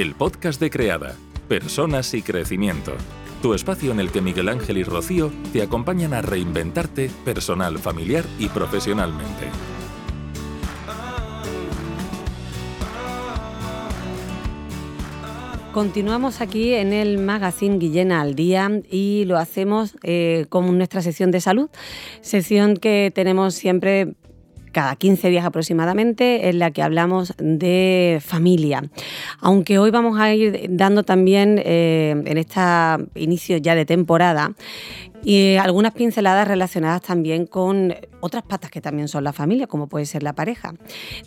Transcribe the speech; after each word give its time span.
el 0.00 0.14
podcast 0.14 0.58
de 0.62 0.70
Creada, 0.70 1.14
Personas 1.46 2.14
y 2.14 2.22
Crecimiento. 2.22 2.92
Tu 3.42 3.52
espacio 3.52 3.92
en 3.92 4.00
el 4.00 4.10
que 4.10 4.22
Miguel 4.22 4.48
Ángel 4.48 4.78
y 4.78 4.82
Rocío 4.82 5.30
te 5.52 5.60
acompañan 5.60 6.14
a 6.14 6.22
reinventarte 6.22 7.10
personal, 7.22 7.78
familiar 7.78 8.24
y 8.38 8.48
profesionalmente. 8.48 9.48
Continuamos 15.74 16.40
aquí 16.40 16.72
en 16.72 16.94
el 16.94 17.18
magazine 17.18 17.78
Guillena 17.78 18.22
al 18.22 18.34
Día 18.34 18.70
y 18.90 19.24
lo 19.26 19.36
hacemos 19.36 19.96
eh, 20.02 20.46
con 20.48 20.78
nuestra 20.78 21.02
sección 21.02 21.30
de 21.30 21.42
salud, 21.42 21.68
sección 22.22 22.78
que 22.78 23.12
tenemos 23.14 23.54
siempre 23.54 24.14
cada 24.72 24.96
15 24.96 25.28
días 25.30 25.44
aproximadamente, 25.44 26.48
en 26.48 26.58
la 26.58 26.70
que 26.70 26.82
hablamos 26.82 27.34
de 27.38 28.20
familia. 28.24 28.82
Aunque 29.40 29.78
hoy 29.78 29.90
vamos 29.90 30.18
a 30.18 30.32
ir 30.34 30.66
dando 30.70 31.02
también, 31.02 31.60
eh, 31.64 32.22
en 32.24 32.38
este 32.38 32.60
inicio 33.14 33.56
ya 33.56 33.74
de 33.74 33.84
temporada, 33.84 34.52
y 35.22 35.56
algunas 35.56 35.92
pinceladas 35.92 36.48
relacionadas 36.48 37.02
también 37.02 37.46
con 37.46 37.94
otras 38.20 38.42
patas 38.42 38.70
que 38.70 38.80
también 38.80 39.08
son 39.08 39.24
la 39.24 39.32
familia, 39.32 39.66
como 39.66 39.88
puede 39.88 40.06
ser 40.06 40.22
la 40.22 40.34
pareja. 40.34 40.74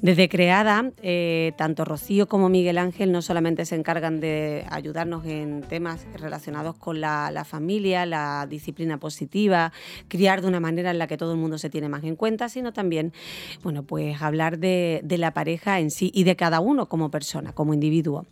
Desde 0.02 0.30
creada, 0.30 0.92
eh, 1.02 1.54
tanto 1.58 1.86
Rocío 1.86 2.28
como 2.28 2.50
Miguel 2.50 2.78
Ángel 2.78 3.12
no 3.12 3.22
solamente 3.22 3.66
se 3.66 3.76
encargan 3.76 4.20
de 4.20 4.66
ayudarnos 4.70 5.26
en 5.26 5.62
temas 5.62 6.06
relacionados 6.20 6.76
con 6.76 7.02
la, 7.02 7.46
familia, 7.46 8.06
la 8.06 8.48
disciplina 8.50 8.98
positiva, 8.98 9.72
criar 10.08 10.42
de 10.42 10.48
una 10.48 10.60
manera 10.60 10.92
en 10.92 10.98
la 10.98 11.08
que 11.08 11.18
todo 11.18 11.34
el 11.34 11.40
mundo 11.40 11.58
se 11.58 11.70
tiene 11.70 11.90
más 11.90 12.04
en 12.04 12.16
cuenta, 12.16 12.50
sino 12.50 12.74
también, 12.74 13.14
bueno, 13.64 13.84
pues 13.84 14.22
hablar 14.22 14.58
de, 14.58 15.02
la 15.14 15.32
pareja 15.32 15.80
en 15.80 15.92
sí 15.92 16.12
y 16.14 16.24
de 16.24 16.36
cada 16.36 16.60
uno 16.60 16.88
como 16.88 17.12
persona, 17.12 17.54
como 17.54 17.74
individuo. 17.74 18.26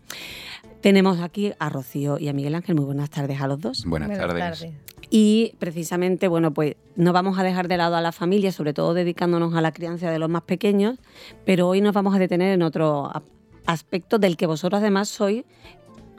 Tenemos 0.81 1.19
aquí 1.21 1.53
a 1.59 1.69
Rocío 1.69 2.17
y 2.17 2.27
a 2.27 2.33
Miguel 2.33 2.55
Ángel. 2.55 2.75
Muy 2.75 2.85
buenas 2.85 3.11
tardes 3.11 3.39
a 3.39 3.47
los 3.47 3.61
dos. 3.61 3.85
Buenas, 3.85 4.17
tardes. 4.17 4.67
Y 5.13 5.55
precisamente, 5.59 6.29
bueno, 6.29 6.53
pues 6.53 6.77
no 6.95 7.11
vamos 7.11 7.37
a 7.37 7.43
dejar 7.43 7.67
de 7.67 7.75
lado 7.75 7.97
a 7.97 8.01
la 8.01 8.13
familia, 8.13 8.53
sobre 8.53 8.73
todo 8.73 8.93
dedicándonos 8.93 9.53
a 9.53 9.61
la 9.61 9.73
crianza 9.73 10.09
de 10.09 10.17
los 10.17 10.29
más 10.29 10.43
pequeños, 10.43 10.99
pero 11.45 11.67
hoy 11.67 11.81
nos 11.81 11.93
vamos 11.93 12.15
a 12.15 12.17
detener 12.17 12.53
en 12.53 12.61
otro 12.61 13.11
aspecto 13.65 14.19
del 14.19 14.37
que 14.37 14.45
vosotros 14.45 14.79
además 14.79 15.09
sois 15.09 15.43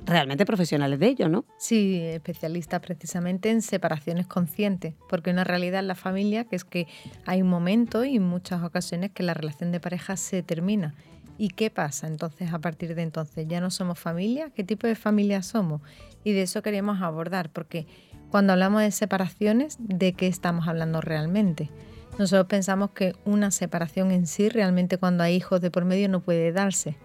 realmente 0.05 0.45
profesionales 0.45 0.99
de 0.99 1.07
ello, 1.07 1.29
¿no? 1.31 1.47
Sí, 1.57 2.01
especialistas 2.03 2.81
precisamente 2.81 3.51
en 3.51 3.63
separaciones 3.63 4.27
conscientes, 4.27 4.93
porque 5.09 5.31
una 5.31 5.45
realidad 5.45 5.81
en 5.81 5.89
la 5.89 5.95
familia 5.95 6.45
que 6.45 6.57
es 6.57 6.65
que 6.65 6.87
hay 7.25 7.41
un 7.41 7.49
momento 7.49 8.05
y 8.05 8.19
muchas 8.19 8.63
ocasiones 8.63 9.11
que 9.13 9.23
la 9.23 9.33
relación 9.33 9.73
de 9.73 9.81
pareja 9.81 10.19
se 10.19 10.43
termina. 10.43 10.95
¿Y 11.39 11.49
qué 11.49 11.71
pasa 11.71 12.09
entonces 12.09 12.53
a 12.53 12.59
partir 12.59 12.95
de 12.95 13.03
entonces? 13.03 13.47
¿Ya 13.49 13.61
no 13.61 13.71
somos 13.71 13.99
familia? 13.99 14.51
¿Qué 14.51 14.65
tipo 14.65 14.87
de 14.87 14.95
familia 14.95 15.43
somos? 15.43 15.81
Y 16.25 16.33
de 16.33 16.43
eso 16.43 16.63
queríamos 16.63 17.01
abordar, 17.01 17.51
porque 17.51 17.87
cuando 18.33 18.55
hablamos 18.55 18.81
de 18.81 18.91
separaciones, 18.91 19.77
¿de 19.79 20.15
qué 20.15 20.27
estamos 20.27 20.67
hablando 20.67 21.03
realmente? 21.03 21.69
Nosotros 22.19 22.47
pensamos 22.47 22.93
que 22.93 23.15
una 23.27 23.51
separación 23.51 24.11
en 24.11 24.27
sí, 24.27 24.49
realmente 24.49 24.97
cuando 24.97 25.23
hay 25.23 25.37
hijos 25.37 25.61
de 25.61 25.71
por 25.71 25.85
medio, 25.85 26.09
no 26.09 26.21
puede 26.21 26.51
darse, 26.51 26.97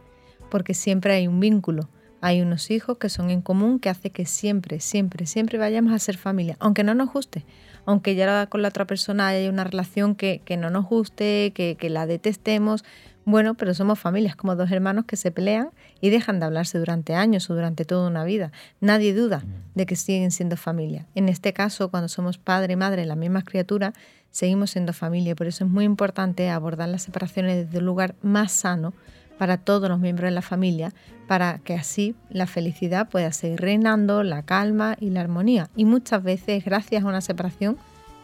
porque 0.49 0.73
siempre 0.73 1.15
hay 1.15 1.27
un 1.27 1.41
vínculo. 1.41 1.89
Hay 2.21 2.41
unos 2.41 2.71
hijos 2.71 2.97
que 2.97 3.09
son 3.09 3.29
en 3.29 3.41
común 3.41 3.79
que 3.79 3.89
hace 3.89 4.09
que 4.09 4.25
siempre, 4.25 4.79
siempre, 4.79 5.25
siempre 5.25 5.57
vayamos 5.57 5.91
a 5.91 5.99
ser 5.99 6.15
familia, 6.15 6.55
aunque 6.61 6.85
no 6.85 6.95
nos 6.95 7.11
guste, 7.11 7.43
aunque 7.85 8.15
ya 8.15 8.47
con 8.47 8.61
la 8.61 8.69
otra 8.69 8.87
persona 8.87 9.27
haya 9.27 9.49
una 9.49 9.65
relación 9.65 10.15
que, 10.15 10.41
no 10.57 10.69
nos 10.69 10.85
guste, 10.85 11.51
que, 11.53 11.75
que 11.77 11.89
la 11.89 12.07
detestemos, 12.07 12.85
bueno, 13.27 13.55
pero 13.55 13.73
somos 13.73 13.99
familias, 13.99 14.37
como 14.37 14.55
dos 14.55 14.71
hermanos 14.71 15.03
que 15.03 15.17
se 15.17 15.31
pelean 15.31 15.71
y 15.99 16.11
dejan 16.11 16.39
de 16.39 16.45
hablarse 16.45 16.79
durante 16.79 17.13
años 17.13 17.49
o 17.49 17.55
durante 17.55 17.83
toda 17.83 18.07
una 18.07 18.23
vida. 18.23 18.53
Nadie 18.79 19.13
duda 19.13 19.43
de 19.75 19.85
que 19.85 19.97
siguen 19.97 20.31
siendo 20.31 20.55
familia. 20.55 21.07
En 21.13 21.27
este 21.27 21.51
caso, 21.51 21.91
cuando 21.91 22.07
somos 22.07 22.37
padre 22.37 22.71
y 22.71 22.75
madre, 22.77 23.05
las 23.05 23.17
mismas 23.17 23.43
criaturas, 23.43 23.93
seguimos 24.31 24.71
siendo 24.71 24.93
familia. 24.93 25.35
Por 25.35 25.47
eso 25.47 25.65
es 25.65 25.69
muy 25.69 25.83
importante 25.83 26.49
abordar 26.49 26.87
las 26.87 27.01
separaciones 27.01 27.65
desde 27.65 27.79
un 27.79 27.85
lugar 27.85 28.15
más 28.21 28.53
sano 28.53 28.93
para 29.37 29.57
todos 29.57 29.89
los 29.89 29.99
miembros 29.99 30.27
de 30.29 30.31
la 30.31 30.41
familia, 30.41 30.93
para 31.27 31.59
que 31.59 31.73
así 31.73 32.15
la 32.29 32.47
felicidad 32.47 33.09
pueda 33.09 33.33
seguir 33.33 33.59
reinando, 33.59 34.23
la 34.23 34.43
calma 34.43 34.95
y 35.01 35.09
la 35.09 35.19
armonía. 35.19 35.69
Y 35.75 35.83
muchas 35.83 36.23
veces, 36.23 36.63
gracias 36.63 37.03
a 37.03 37.07
una 37.07 37.19
separación, 37.19 37.77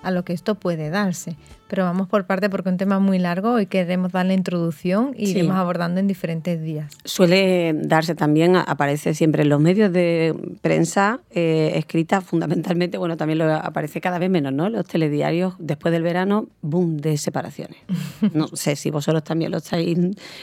a 0.03 0.12
lo 0.12 0.24
que 0.24 0.34
esto 0.34 0.56
puede 0.56 0.90
darse. 0.90 1.36
Pero 1.68 1.86
vamos 1.86 2.08
por 2.08 2.25
parte 2.25 2.52
porque 2.52 2.69
es 2.69 2.74
un 2.74 2.78
tema 2.78 3.00
muy 3.00 3.18
largo 3.18 3.59
y 3.59 3.66
queremos 3.66 4.12
dar 4.12 4.28
la 4.28 4.34
introducción 4.34 5.16
y 5.18 5.30
iremos 5.30 5.56
abordando 5.56 6.00
en 6.00 6.08
diferentes 6.08 6.62
días. 6.62 6.94
Suele 7.03 7.74
darse 7.74 8.14
también, 8.14 8.56
aparece 8.56 9.16
siempre 9.16 9.41
en 9.41 9.50
los 9.50 9.59
medios 9.59 9.91
de 9.91 10.36
prensa 10.62 11.22
eh, 11.31 11.72
escrita 11.75 12.22
fundamentalmente, 12.22 13.00
bueno, 13.00 13.18
también 13.18 13.40
lo 13.40 13.52
aparece 13.52 14.02
cada 14.02 14.19
vez 14.19 14.30
menos, 14.30 14.53
¿no? 14.53 14.69
Los 14.69 14.86
telediarios 14.86 15.56
después 15.58 15.91
del 15.91 16.03
verano, 16.03 16.47
boom, 16.62 16.97
de 16.97 17.18
separaciones. 17.18 17.78
No 18.34 18.47
sé 18.47 18.75
si 18.75 18.90
vosotros 18.90 19.24
también 19.24 19.52
lo 19.52 19.58
estáis 19.58 19.97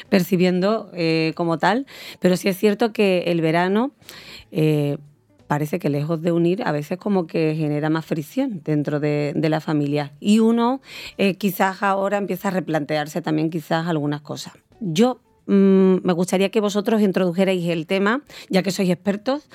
percibiendo 0.08 0.90
eh, 0.94 1.32
como 1.34 1.58
tal, 1.58 1.86
pero 2.18 2.36
sí 2.36 2.48
es 2.48 2.56
cierto 2.56 2.92
que 2.92 3.24
el 3.26 3.40
verano... 3.40 3.92
Eh, 4.52 4.98
parece 5.50 5.80
que 5.80 5.88
lejos 5.88 6.22
de 6.22 6.30
unir, 6.30 6.62
a 6.64 6.70
veces 6.70 6.96
como 6.96 7.26
que 7.26 7.56
genera 7.56 7.90
más 7.90 8.06
fricción 8.06 8.60
dentro 8.64 9.00
de, 9.00 9.34
la 9.34 9.60
familia. 9.60 10.12
Y 10.20 10.38
uno 10.38 10.80
eh, 11.18 11.34
quizás 11.34 11.82
ahora 11.82 12.18
empieza 12.18 12.46
a 12.46 12.50
replantearse 12.52 13.20
también 13.20 13.50
quizás 13.50 13.88
algunas 13.88 14.20
cosas. 14.20 14.52
Yo 14.78 15.18
mm, 15.46 15.96
me 16.04 16.12
gustaría 16.12 16.50
que 16.50 16.60
vosotros 16.60 17.02
introdujerais 17.02 17.66
el 17.66 17.88
tema, 17.88 18.22
ya 18.48 18.62
que 18.62 18.70
sois 18.70 18.90
expertos. 18.90 19.48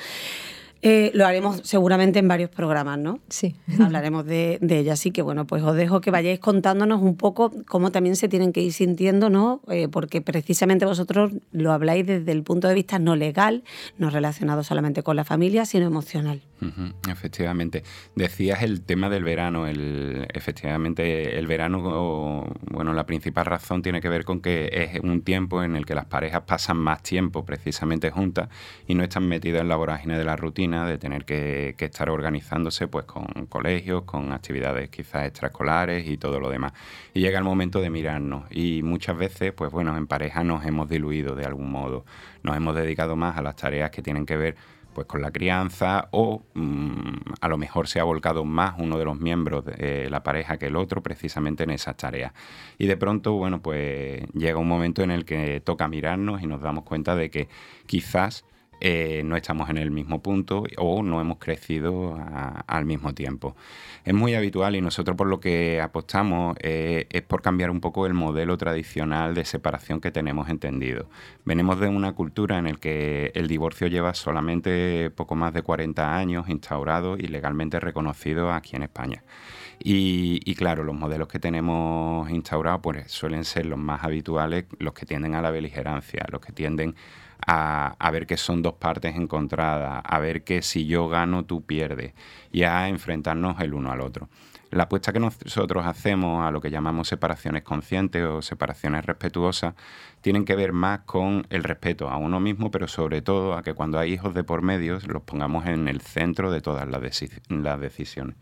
Eh, 0.87 1.09
lo 1.15 1.25
haremos 1.25 1.61
seguramente 1.63 2.19
en 2.19 2.27
varios 2.27 2.51
programas, 2.51 2.99
¿no? 2.99 3.17
Sí. 3.27 3.55
Hablaremos 3.81 4.23
de, 4.23 4.59
de 4.61 4.77
ello. 4.81 4.93
Así 4.93 5.09
que, 5.09 5.23
bueno, 5.23 5.47
pues 5.47 5.63
os 5.63 5.75
dejo 5.75 5.99
que 5.99 6.11
vayáis 6.11 6.39
contándonos 6.39 7.01
un 7.01 7.17
poco 7.17 7.51
cómo 7.67 7.91
también 7.91 8.15
se 8.15 8.27
tienen 8.29 8.53
que 8.53 8.61
ir 8.61 8.71
sintiendo, 8.71 9.31
¿no? 9.31 9.61
Eh, 9.67 9.87
porque 9.87 10.21
precisamente 10.21 10.85
vosotros 10.85 11.31
lo 11.51 11.71
habláis 11.71 12.05
desde 12.05 12.31
el 12.31 12.43
punto 12.43 12.67
de 12.67 12.75
vista 12.75 12.99
no 12.99 13.15
legal, 13.15 13.63
no 13.97 14.11
relacionado 14.11 14.63
solamente 14.63 15.01
con 15.01 15.15
la 15.15 15.23
familia, 15.23 15.65
sino 15.65 15.87
emocional. 15.87 16.43
Efectivamente. 17.09 17.83
Decías 18.15 18.63
el 18.63 18.81
tema 18.81 19.09
del 19.09 19.23
verano. 19.23 19.67
El, 19.67 20.27
efectivamente, 20.33 21.37
el 21.37 21.47
verano, 21.47 22.47
bueno, 22.71 22.93
la 22.93 23.05
principal 23.05 23.45
razón 23.45 23.81
tiene 23.81 24.01
que 24.01 24.09
ver 24.09 24.25
con 24.25 24.41
que 24.41 24.69
es 24.71 24.99
un 25.01 25.21
tiempo 25.21 25.63
en 25.63 25.75
el 25.75 25.85
que 25.85 25.95
las 25.95 26.05
parejas 26.05 26.41
pasan 26.41 26.77
más 26.77 27.03
tiempo 27.03 27.45
precisamente 27.45 28.09
juntas 28.11 28.49
y 28.87 28.95
no 28.95 29.03
están 29.03 29.27
metidas 29.27 29.61
en 29.61 29.69
la 29.69 29.75
vorágine 29.75 30.17
de 30.17 30.23
la 30.23 30.35
rutina 30.35 30.87
de 30.87 30.97
tener 30.97 31.25
que, 31.25 31.75
estar 31.77 32.09
organizándose 32.09 32.87
pues 32.87 33.05
con 33.05 33.25
colegios, 33.47 34.03
con 34.03 34.31
actividades 34.31 34.89
quizás 34.89 35.27
extraescolares 35.27 36.07
y 36.07 36.17
todo 36.17 36.39
lo 36.39 36.49
demás. 36.49 36.73
Y 37.13 37.19
llega 37.19 37.37
el 37.37 37.43
momento 37.43 37.79
de 37.79 37.89
mirarnos 37.89 38.45
y 38.49 38.81
muchas 38.81 39.17
veces 39.17 39.53
pues 39.53 39.71
bueno, 39.71 39.95
en 39.97 40.07
pareja 40.07 40.43
nos 40.43 40.65
hemos 40.65 40.89
diluido 40.89 41.35
de 41.35 41.45
algún 41.45 41.69
modo, 41.69 42.05
nos 42.43 42.57
hemos 42.57 42.75
dedicado 42.75 43.15
más 43.15 43.37
a 43.37 43.41
las 43.41 43.55
tareas 43.55 43.91
que 43.91 44.01
tienen 44.01 44.25
que 44.25 44.37
ver 44.37 44.55
pues 44.95 45.05
con 45.05 45.21
la 45.21 45.29
crianza 45.29 46.07
o 46.11 46.43
mm, 46.55 47.13
a 47.41 47.47
lo 47.47 47.57
mejor 47.57 47.87
se 47.87 47.99
ha 47.99 48.03
volcado 48.03 48.45
más 48.45 48.75
uno 48.79 48.97
de 48.97 49.05
los 49.05 49.19
miembros 49.19 49.65
de 49.65 50.09
la 50.09 50.23
pareja 50.23 50.57
que 50.57 50.67
el 50.67 50.75
otro 50.75 51.03
precisamente 51.03 51.63
en 51.65 51.69
esas 51.69 51.97
tareas. 51.97 52.33
Y 52.79 52.87
de 52.87 52.97
pronto, 52.97 53.33
bueno, 53.33 53.61
pues 53.61 54.23
llega 54.33 54.57
un 54.57 54.67
momento 54.67 55.03
en 55.03 55.11
el 55.11 55.25
que 55.25 55.59
toca 55.59 55.87
mirarnos 55.87 56.41
y 56.41 56.47
nos 56.47 56.61
damos 56.61 56.85
cuenta 56.85 57.15
de 57.15 57.29
que 57.29 57.47
quizás 57.85 58.45
eh, 58.81 59.21
no 59.25 59.35
estamos 59.35 59.69
en 59.69 59.77
el 59.77 59.91
mismo 59.91 60.21
punto 60.21 60.63
o 60.77 61.03
no 61.03 61.21
hemos 61.21 61.37
crecido 61.37 62.19
al 62.67 62.85
mismo 62.85 63.13
tiempo. 63.13 63.55
Es 64.03 64.13
muy 64.13 64.35
habitual 64.35 64.75
y 64.75 64.81
nosotros 64.81 65.17
por 65.17 65.27
lo 65.27 65.39
que 65.39 65.81
apostamos 65.81 66.55
eh, 66.59 67.07
es 67.09 67.21
por 67.23 67.41
cambiar 67.41 67.71
un 67.71 67.81
poco 67.81 68.05
el 68.05 68.13
modelo 68.13 68.57
tradicional 68.57 69.33
de 69.33 69.45
separación 69.45 70.01
que 70.01 70.11
tenemos 70.11 70.49
entendido. 70.49 71.09
Venimos 71.45 71.79
de 71.79 71.87
una 71.87 72.13
cultura 72.13 72.57
en 72.57 72.65
la 72.65 72.73
que 72.73 73.31
el 73.33 73.47
divorcio 73.47 73.87
lleva 73.87 74.13
solamente 74.13 75.09
poco 75.11 75.35
más 75.35 75.53
de 75.53 75.61
40 75.61 76.15
años 76.15 76.49
instaurado 76.49 77.17
y 77.17 77.27
legalmente 77.27 77.79
reconocido 77.79 78.51
aquí 78.51 78.75
en 78.75 78.83
España. 78.83 79.23
Y, 79.79 80.55
claro, 80.55 80.83
los 80.83 80.95
modelos 80.95 81.27
que 81.27 81.39
tenemos 81.39 82.29
instaurados 82.29 82.81
pues, 82.81 83.11
suelen 83.11 83.43
ser 83.43 83.65
los 83.65 83.77
más 83.77 84.03
habituales, 84.03 84.65
los 84.79 84.93
que 84.93 85.05
tienden 85.05 85.35
a 85.35 85.41
la 85.41 85.51
beligerancia, 85.51 86.25
los 86.31 86.41
que 86.41 86.53
tienden 86.53 86.95
a, 87.45 88.11
ver 88.11 88.27
que 88.27 88.37
son 88.37 88.61
dos 88.61 88.73
partes 88.73 89.15
encontradas, 89.15 90.01
a 90.03 90.19
ver 90.19 90.43
que 90.43 90.61
si 90.61 90.85
yo 90.85 91.07
gano, 91.07 91.45
tú 91.45 91.63
pierdes, 91.65 92.13
y 92.51 92.63
a 92.63 92.87
enfrentarnos 92.89 93.59
el 93.59 93.73
uno 93.73 93.91
al 93.91 94.01
otro. 94.01 94.29
La 94.71 94.83
apuesta 94.83 95.13
que 95.13 95.19
nosotros 95.19 95.85
hacemos 95.85 96.45
a 96.45 96.51
lo 96.51 96.59
que 96.59 96.69
llamamos 96.69 97.07
separaciones 97.07 97.63
conscientes 97.63 98.23
o 98.25 98.41
separaciones 98.41 99.05
respetuosas 99.05 99.75
tienen 100.21 100.43
que 100.43 100.55
ver 100.55 100.73
más 100.73 101.01
con 101.01 101.45
el 101.49 101.63
respeto 101.63 102.09
a 102.09 102.17
uno 102.17 102.39
mismo, 102.39 102.71
pero 102.71 102.87
sobre 102.87 103.21
todo 103.21 103.53
a 103.53 103.63
que 103.63 103.73
cuando 103.73 103.99
hay 103.99 104.13
hijos 104.13 104.33
de 104.33 104.43
por 104.43 104.63
medio 104.63 104.99
los 105.07 105.21
pongamos 105.21 105.65
en 105.67 105.87
el 105.87 106.01
centro 106.01 106.51
de 106.51 106.61
todas 106.61 106.89
las, 106.89 107.01
las 107.49 107.79
decisiones. 107.79 108.35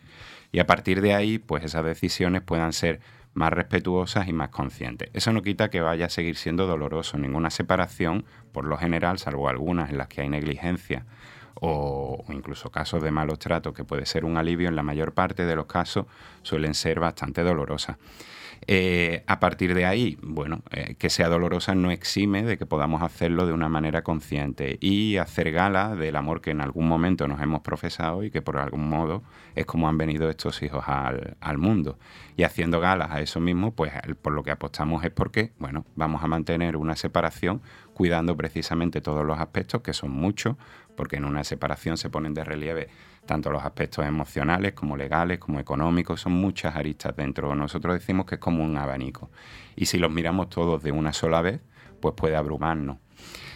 Y 0.51 0.59
a 0.59 0.65
partir 0.65 1.01
de 1.01 1.13
ahí, 1.13 1.39
pues 1.39 1.63
esas 1.63 1.83
decisiones 1.83 2.41
puedan 2.41 2.73
ser 2.73 3.01
más 3.33 3.51
respetuosas 3.51 4.27
y 4.27 4.33
más 4.33 4.49
conscientes. 4.49 5.09
Eso 5.13 5.31
no 5.31 5.41
quita 5.41 5.69
que 5.69 5.81
vaya 5.81 6.05
a 6.05 6.09
seguir 6.09 6.35
siendo 6.35 6.67
doloroso. 6.67 7.17
Ninguna 7.17 7.49
separación, 7.49 8.25
por 8.51 8.65
lo 8.65 8.77
general, 8.77 9.17
salvo 9.17 9.49
algunas 9.49 9.89
en 9.89 9.97
las 9.97 10.07
que 10.07 10.21
hay 10.21 10.29
negligencia 10.29 11.05
o, 11.55 12.23
incluso 12.29 12.71
casos 12.71 13.01
de 13.01 13.11
malos 13.11 13.39
tratos, 13.39 13.73
que 13.73 13.83
puede 13.83 14.05
ser 14.05 14.25
un 14.25 14.37
alivio, 14.37 14.67
en 14.67 14.75
la 14.75 14.83
mayor 14.83 15.13
parte 15.13 15.45
de 15.45 15.55
los 15.55 15.65
casos 15.65 16.05
suelen 16.41 16.73
ser 16.73 16.99
bastante 16.99 17.43
dolorosas. 17.43 17.97
Eh, 18.67 19.23
a 19.27 19.39
partir 19.39 19.73
de 19.73 19.85
ahí, 19.85 20.17
bueno, 20.21 20.61
eh, 20.71 20.95
que 20.97 21.09
sea 21.09 21.29
dolorosa 21.29 21.75
no 21.75 21.91
exime 21.91 22.43
de 22.43 22.57
que 22.57 22.65
podamos 22.65 23.01
hacerlo 23.01 23.45
de 23.45 23.53
una 23.53 23.69
manera 23.69 24.03
consciente 24.03 24.77
y 24.79 25.17
hacer 25.17 25.51
gala 25.51 25.95
del 25.95 26.15
amor 26.15 26.41
que 26.41 26.51
en 26.51 26.61
algún 26.61 26.87
momento 26.87 27.27
nos 27.27 27.41
hemos 27.41 27.61
profesado 27.61 28.23
y 28.23 28.31
que 28.31 28.41
por 28.41 28.57
algún 28.57 28.87
modo 28.87 29.23
es 29.55 29.65
como 29.65 29.89
han 29.89 29.97
venido 29.97 30.29
estos 30.29 30.61
hijos 30.63 30.83
al, 30.87 31.37
al 31.41 31.57
mundo. 31.57 31.97
Y 32.35 32.43
haciendo 32.43 32.79
galas 32.79 33.11
a 33.11 33.21
eso 33.21 33.39
mismo, 33.39 33.71
pues 33.71 33.91
por 34.21 34.33
lo 34.33 34.43
que 34.43 34.51
apostamos 34.51 35.03
es 35.03 35.11
porque, 35.11 35.51
bueno, 35.59 35.85
vamos 35.95 36.23
a 36.23 36.27
mantener 36.27 36.77
una 36.77 36.95
separación 36.95 37.61
cuidando 37.93 38.35
precisamente 38.35 39.01
todos 39.01 39.25
los 39.25 39.39
aspectos, 39.39 39.81
que 39.81 39.93
son 39.93 40.11
muchos, 40.11 40.55
porque 40.95 41.17
en 41.17 41.25
una 41.25 41.43
separación 41.43 41.97
se 41.97 42.09
ponen 42.09 42.33
de 42.33 42.43
relieve 42.43 42.89
tanto 43.25 43.51
los 43.51 43.63
aspectos 43.63 44.05
emocionales 44.05 44.73
como 44.73 44.97
legales, 44.97 45.39
como 45.39 45.59
económicos, 45.59 46.21
son 46.21 46.33
muchas 46.33 46.75
aristas 46.75 47.15
dentro. 47.15 47.55
Nosotros 47.55 47.93
decimos 47.95 48.25
que 48.25 48.35
es 48.35 48.41
como 48.41 48.63
un 48.63 48.77
abanico. 48.77 49.29
Y 49.75 49.85
si 49.85 49.97
los 49.97 50.11
miramos 50.11 50.49
todos 50.49 50.83
de 50.83 50.91
una 50.91 51.13
sola 51.13 51.41
vez, 51.41 51.61
pues 51.99 52.15
puede 52.15 52.35
abrumarnos. 52.35 52.97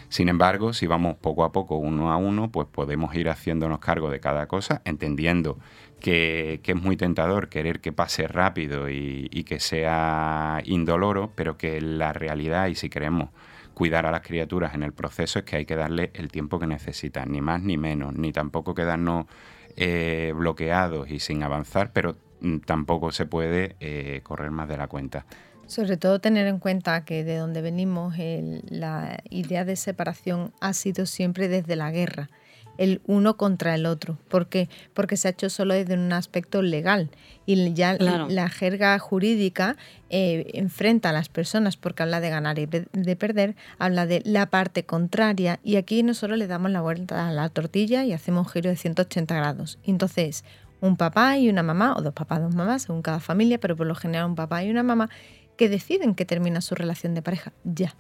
Sin 0.10 0.30
embargo, 0.30 0.72
si 0.72 0.88
vamos 0.88 1.18
poco 1.18 1.44
a 1.44 1.52
poco, 1.52 1.76
uno 1.76 2.14
a 2.14 2.18
uno, 2.18 2.50
pues 2.50 2.68
podemos 2.72 3.14
ir 3.14 3.28
haciéndonos 3.28 3.80
cargo 3.80 4.10
de 4.10 4.22
cada 4.22 4.48
cosa, 4.48 4.82
entendiendo 4.86 5.60
que, 6.00 6.62
es 6.64 6.76
muy 6.76 6.96
tentador 6.96 7.50
querer 7.50 7.82
que 7.82 7.92
pase 7.92 8.26
rápido 8.26 8.90
y, 8.90 9.28
y 9.32 9.44
que 9.44 9.60
sea 9.60 10.62
indoloro, 10.64 11.34
pero 11.36 11.58
que 11.58 11.82
la 11.82 12.14
realidad, 12.14 12.68
y 12.68 12.76
si 12.76 12.90
queremos 12.90 13.32
cuidar 13.78 14.08
a 14.08 14.12
las 14.12 14.22
criaturas 14.22 14.74
en 14.74 14.82
el 14.82 14.92
proceso 14.92 15.38
es 15.38 15.46
que 15.46 15.58
hay 15.58 15.66
que 15.68 15.76
darle 15.76 16.10
el 16.16 16.32
tiempo 16.32 16.58
que 16.58 16.66
necesitan, 16.66 17.32
ni 17.32 17.42
más 17.42 17.62
ni 17.62 17.78
menos, 17.78 18.16
ni 18.16 18.32
tampoco 18.32 18.74
quedarnos 18.74 19.28
eh, 19.76 20.34
bloqueados 20.36 21.12
y 21.12 21.20
sin 21.20 21.44
avanzar, 21.44 21.92
pero 21.94 22.18
mm, 22.42 22.58
tampoco 22.62 23.12
se 23.12 23.28
puede 23.28 23.76
eh, 23.80 24.22
correr 24.24 24.50
más 24.50 24.68
de 24.68 24.78
la 24.78 24.88
cuenta. 24.88 25.28
Sobre 25.68 25.96
todo 25.96 26.20
tener 26.20 26.48
en 26.48 26.58
cuenta 26.58 27.06
que 27.06 27.24
de 27.24 27.38
donde 27.38 27.62
venimos 27.62 28.16
la 28.18 29.20
idea 29.30 29.64
de 29.64 29.76
separación 29.76 30.54
ha 30.60 30.74
sido 30.74 31.06
siempre 31.06 31.48
desde 31.48 31.76
la 31.76 31.92
guerra 31.92 32.32
el 32.78 33.02
uno 33.06 33.38
contra 33.38 33.76
el 33.76 33.86
otro. 33.86 34.18
¿Por 34.30 34.48
qué? 34.48 34.70
Porque 34.94 35.18
se 35.18 35.28
ha 35.28 35.32
hecho 35.32 35.50
solo 35.50 35.74
desde 35.74 35.96
un 35.96 36.12
aspecto 36.14 36.62
legal 36.62 37.10
y 37.46 37.74
ya 37.74 37.94
la 37.94 38.50
jerga 38.50 38.98
jurídica 39.00 39.78
eh, 40.10 40.52
enfrenta 40.54 41.10
a 41.10 41.14
las 41.14 41.30
personas 41.30 41.78
porque 41.78 42.04
habla 42.04 42.20
de 42.20 42.30
ganar 42.30 42.60
y 42.60 42.66
de 42.66 43.16
perder, 43.16 43.56
habla 43.80 44.06
de 44.06 44.22
la 44.26 44.50
parte 44.50 44.84
contraria 44.84 45.60
y 45.64 45.78
aquí 45.78 46.04
nosotros 46.04 46.38
le 46.38 46.48
damos 46.48 46.72
la 46.72 46.82
vuelta 46.82 47.28
a 47.28 47.32
la 47.32 47.50
tortilla 47.50 48.04
y 48.04 48.14
hacemos 48.14 48.48
un 48.48 48.52
giro 48.52 48.70
de 48.70 48.76
180 48.76 49.36
grados. 49.36 49.80
Entonces, 49.84 50.44
un 50.82 50.98
papá 50.98 51.38
y 51.38 51.50
una 51.50 51.64
mamá, 51.64 51.96
o 51.98 52.02
dos 52.02 52.14
papás, 52.14 52.42
dos 52.42 52.54
mamás, 52.54 52.84
según 52.84 53.02
cada 53.02 53.20
familia, 53.20 53.60
pero 53.60 53.76
por 53.76 53.88
lo 53.88 53.96
general 53.96 54.28
un 54.28 54.36
papá 54.36 54.64
y 54.64 54.70
una 54.70 54.84
mamá, 54.84 55.10
que 55.58 55.70
deciden 55.70 56.14
que 56.14 56.26
termina 56.26 56.62
su 56.62 56.76
relación 56.76 57.16
de 57.16 57.24
pareja 57.24 57.52
ya 57.64 57.96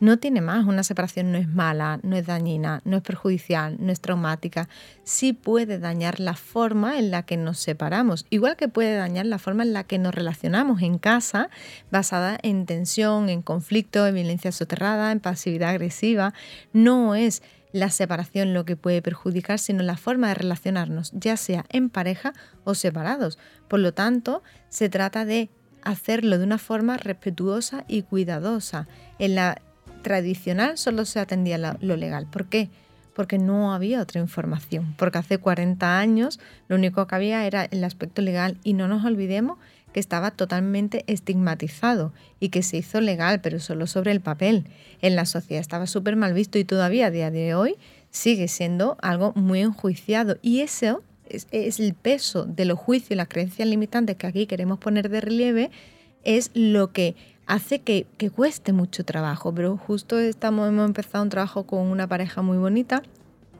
no 0.00 0.18
tiene 0.18 0.40
más, 0.40 0.66
una 0.66 0.82
separación 0.82 1.32
no 1.32 1.38
es 1.38 1.48
mala, 1.48 2.00
no 2.02 2.16
es 2.16 2.26
dañina, 2.26 2.80
no 2.84 2.96
es 2.96 3.02
perjudicial, 3.02 3.76
no 3.78 3.92
es 3.92 4.00
traumática. 4.00 4.68
Sí 5.04 5.32
puede 5.32 5.78
dañar 5.78 6.20
la 6.20 6.34
forma 6.34 6.98
en 6.98 7.10
la 7.10 7.24
que 7.24 7.36
nos 7.36 7.58
separamos, 7.58 8.26
igual 8.30 8.56
que 8.56 8.68
puede 8.68 8.96
dañar 8.96 9.26
la 9.26 9.38
forma 9.38 9.62
en 9.62 9.72
la 9.72 9.84
que 9.84 9.98
nos 9.98 10.14
relacionamos 10.14 10.82
en 10.82 10.98
casa, 10.98 11.50
basada 11.90 12.38
en 12.42 12.66
tensión, 12.66 13.28
en 13.28 13.42
conflicto, 13.42 14.06
en 14.06 14.14
violencia 14.14 14.52
soterrada, 14.52 15.12
en 15.12 15.20
pasividad 15.20 15.70
agresiva. 15.70 16.34
No 16.72 17.14
es 17.14 17.42
la 17.72 17.90
separación 17.90 18.54
lo 18.54 18.64
que 18.64 18.76
puede 18.76 19.02
perjudicar, 19.02 19.58
sino 19.58 19.82
la 19.82 19.96
forma 19.96 20.28
de 20.28 20.34
relacionarnos, 20.34 21.12
ya 21.12 21.36
sea 21.36 21.64
en 21.68 21.88
pareja 21.90 22.32
o 22.64 22.74
separados. 22.74 23.38
Por 23.68 23.80
lo 23.80 23.94
tanto, 23.94 24.42
se 24.68 24.88
trata 24.88 25.24
de 25.24 25.50
hacerlo 25.82 26.38
de 26.38 26.44
una 26.44 26.58
forma 26.58 26.96
respetuosa 26.96 27.84
y 27.88 28.02
cuidadosa. 28.02 28.88
En 29.18 29.34
la 29.34 29.62
tradicional 30.02 30.78
solo 30.78 31.04
se 31.04 31.20
atendía 31.20 31.58
lo 31.58 31.96
legal. 31.96 32.26
¿Por 32.26 32.46
qué? 32.46 32.68
Porque 33.14 33.38
no 33.38 33.72
había 33.74 34.00
otra 34.00 34.20
información. 34.20 34.94
Porque 34.96 35.18
hace 35.18 35.38
40 35.38 35.98
años 35.98 36.40
lo 36.68 36.76
único 36.76 37.06
que 37.06 37.14
había 37.14 37.46
era 37.46 37.64
el 37.64 37.84
aspecto 37.84 38.22
legal 38.22 38.56
y 38.64 38.72
no 38.74 38.88
nos 38.88 39.04
olvidemos 39.04 39.58
que 39.92 40.00
estaba 40.00 40.30
totalmente 40.30 41.04
estigmatizado 41.06 42.12
y 42.38 42.50
que 42.50 42.62
se 42.62 42.76
hizo 42.76 43.00
legal, 43.00 43.40
pero 43.40 43.58
solo 43.58 43.86
sobre 43.86 44.12
el 44.12 44.20
papel. 44.20 44.66
En 45.02 45.16
la 45.16 45.26
sociedad 45.26 45.60
estaba 45.60 45.86
súper 45.86 46.16
mal 46.16 46.32
visto 46.32 46.58
y 46.58 46.64
todavía 46.64 47.06
a 47.06 47.10
día 47.10 47.30
de 47.30 47.54
hoy 47.54 47.76
sigue 48.10 48.48
siendo 48.48 48.96
algo 49.02 49.32
muy 49.34 49.60
enjuiciado. 49.60 50.38
Y 50.42 50.60
eso 50.60 51.02
es, 51.28 51.48
es 51.50 51.80
el 51.80 51.94
peso 51.94 52.44
de 52.44 52.64
los 52.64 52.78
juicios 52.78 53.12
y 53.12 53.14
las 53.16 53.28
creencias 53.28 53.68
limitantes 53.68 54.16
que 54.16 54.26
aquí 54.26 54.46
queremos 54.46 54.78
poner 54.78 55.08
de 55.08 55.20
relieve, 55.20 55.70
es 56.22 56.50
lo 56.54 56.92
que 56.92 57.16
hace 57.46 57.80
que, 57.80 58.06
cueste 58.34 58.72
mucho 58.72 59.04
trabajo, 59.04 59.52
pero 59.54 59.76
justo 59.76 60.18
estamos, 60.18 60.68
hemos 60.68 60.86
empezado 60.86 61.24
un 61.24 61.30
trabajo 61.30 61.64
con 61.64 61.86
una 61.86 62.06
pareja 62.06 62.42
muy 62.42 62.58
bonita 62.58 63.02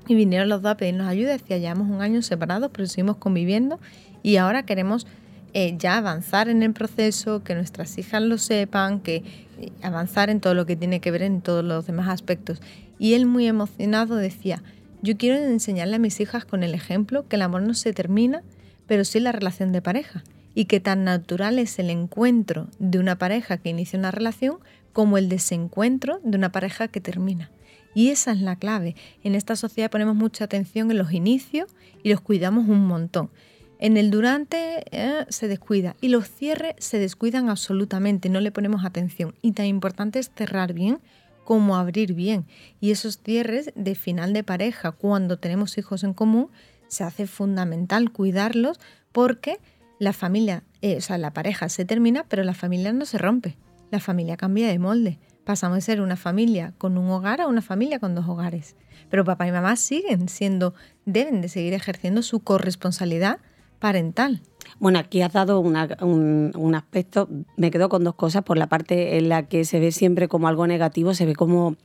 y 0.07 0.15
vinieron 0.15 0.49
los 0.49 0.63
dos 0.63 0.73
a 0.73 0.77
pedirnos 0.77 1.09
ayuda, 1.09 1.33
decía, 1.33 1.59
llevamos 1.59 1.89
un 1.89 2.01
año 2.01 2.23
separados, 2.23 2.71
pero 2.73 2.87
seguimos 2.87 3.17
conviviendo 3.17 3.81
y 4.23 4.37
ahora 4.37 4.65
queremos 4.65 5.07
eh, 5.53 5.75
ya 5.77 5.97
avanzar 5.97 6.49
en 6.49 6.63
el 6.63 6.73
proceso, 6.73 7.43
que 7.43 7.55
nuestras 7.55 7.99
hijas 7.99 8.23
lo 8.23 8.39
sepan, 8.39 9.01
que 9.01 9.17
eh, 9.59 9.73
avanzar 9.83 10.31
en 10.31 10.41
todo 10.41 10.55
lo 10.55 10.67
que 10.67 10.77
tiene 10.77 11.01
que 11.01 11.11
ver 11.11 11.23
en 11.23 11.41
todos 11.41 11.65
los 11.65 11.87
demás 11.87 12.09
aspectos. 12.09 12.61
Y 12.99 13.15
él 13.15 13.27
muy 13.27 13.47
emocionado 13.47 14.15
decía, 14.15 14.63
yo 15.03 15.17
quiero 15.17 15.37
enseñarle 15.37 15.97
a 15.97 15.99
mis 15.99 16.21
hijas 16.21 16.45
con 16.45 16.63
el 16.63 16.75
ejemplo 16.75 17.27
que 17.27 17.37
el 17.37 17.43
amor 17.43 17.63
no 17.63 17.75
se 17.75 17.93
termina, 17.93 18.43
pero 18.87 19.05
sí 19.05 19.19
la 19.19 19.33
relación 19.33 19.73
de 19.73 19.83
pareja 19.83 20.23
y 20.55 20.65
que 20.67 20.81
tan 20.81 21.05
natural 21.05 21.59
es 21.59 21.79
el 21.79 21.91
encuentro 21.91 22.69
de 22.79 22.99
una 22.99 23.19
pareja 23.19 23.59
que 23.59 23.71
inicia 23.71 23.99
una 23.99 24.11
relación 24.11 24.59
como 24.93 25.19
el 25.19 25.29
desencuentro 25.29 26.21
de 26.23 26.37
una 26.37 26.53
pareja 26.53 26.89
que 26.89 27.01
termina. 27.01 27.51
Y 27.95 28.11
esa 28.11 28.33
es 28.33 28.41
la 28.41 28.57
clave. 28.57 28.95
En 29.25 29.35
esta 29.35 29.57
sociedad 29.57 29.91
ponemos 29.91 30.15
mucha 30.15 30.45
atención 30.45 30.91
en 30.91 30.99
los 30.99 31.13
inicios 31.13 31.71
y 32.03 32.11
los 32.11 32.21
cuidamos 32.21 32.69
un 32.69 32.87
montón. 32.87 33.31
En 33.79 33.97
el 33.97 34.11
durante 34.11 34.85
eh, 34.91 35.25
se 35.29 35.49
descuida 35.49 35.97
y 36.01 36.09
los 36.09 36.29
cierres 36.29 36.75
se 36.79 36.99
descuidan 36.99 37.49
absolutamente, 37.49 38.29
no 38.29 38.41
le 38.41 38.53
ponemos 38.53 38.85
atención. 38.85 39.35
Y 39.41 39.53
tan 39.53 39.67
importante 39.67 40.19
es 40.19 40.31
cerrar 40.37 40.75
bien 40.75 40.99
como 41.45 41.77
abrir 41.77 42.13
bien. 42.15 42.47
Y 42.81 42.91
esos 42.91 43.19
cierres 43.19 43.73
de 43.75 43.95
final 43.95 44.33
de 44.33 44.45
pareja, 44.45 44.93
cuando 44.93 45.39
tenemos 45.39 45.79
hijos 45.79 46.05
en 46.05 46.15
común, 46.15 46.49
se 46.89 47.05
hace 47.05 47.27
fundamental 47.27 48.13
cuidarlos 48.13 48.79
porque 49.13 49.59
la 50.01 50.15
familia, 50.15 50.65
eh, 50.81 50.97
o 50.97 51.01
sea, 51.03 51.19
la 51.19 51.33
pareja 51.33 51.69
se 51.69 51.85
termina, 51.85 52.25
pero 52.27 52.43
la 52.43 52.55
familia 52.55 52.93
no 52.93 53.05
se 53.05 53.19
rompe. 53.19 53.57
La 53.91 54.01
familia 54.01 54.37
cambia 54.39 54.67
de 54.67 54.79
molde. 54.79 55.19
Pasamos 55.45 55.77
de 55.77 55.83
ser 55.83 56.01
una 56.01 56.17
familia 56.17 56.73
con 56.79 56.97
un 56.97 57.09
hogar 57.11 57.43
a 57.43 57.47
una 57.47 57.61
familia 57.61 58.01
con 58.01 58.15
dos 58.15 58.27
hogares. 58.27 58.77
Pero 59.11 59.25
papá 59.25 59.47
y 59.47 59.53
mamá 59.53 59.77
siguen 59.77 60.31
siendo, 60.31 60.75
deben 61.05 61.43
de 61.43 61.51
seguir 61.51 61.75
ejerciendo 61.75 62.23
su 62.23 62.41
corresponsabilidad 62.41 63.41
parental. 63.79 64.41
Bueno, 64.79 64.99
aquí 64.99 65.21
has 65.21 65.35
dado 65.35 65.61
un, 65.61 66.75
aspecto, 66.75 67.29
me 67.59 67.71
quedo 67.71 67.91
con 67.91 68.03
dos 68.03 68.15
cosas, 68.15 68.43
por 68.43 68.57
la 68.57 68.69
parte 68.69 69.19
en 69.19 69.29
la 69.29 69.49
que 69.49 69.67
se 69.67 69.81
ve 69.81 69.93
siempre 69.93 70.29
como 70.29 70.49
algo 70.49 70.67
negativo, 70.67 71.13
se 71.13 71.27
ve 71.27 71.35
como 71.35 71.77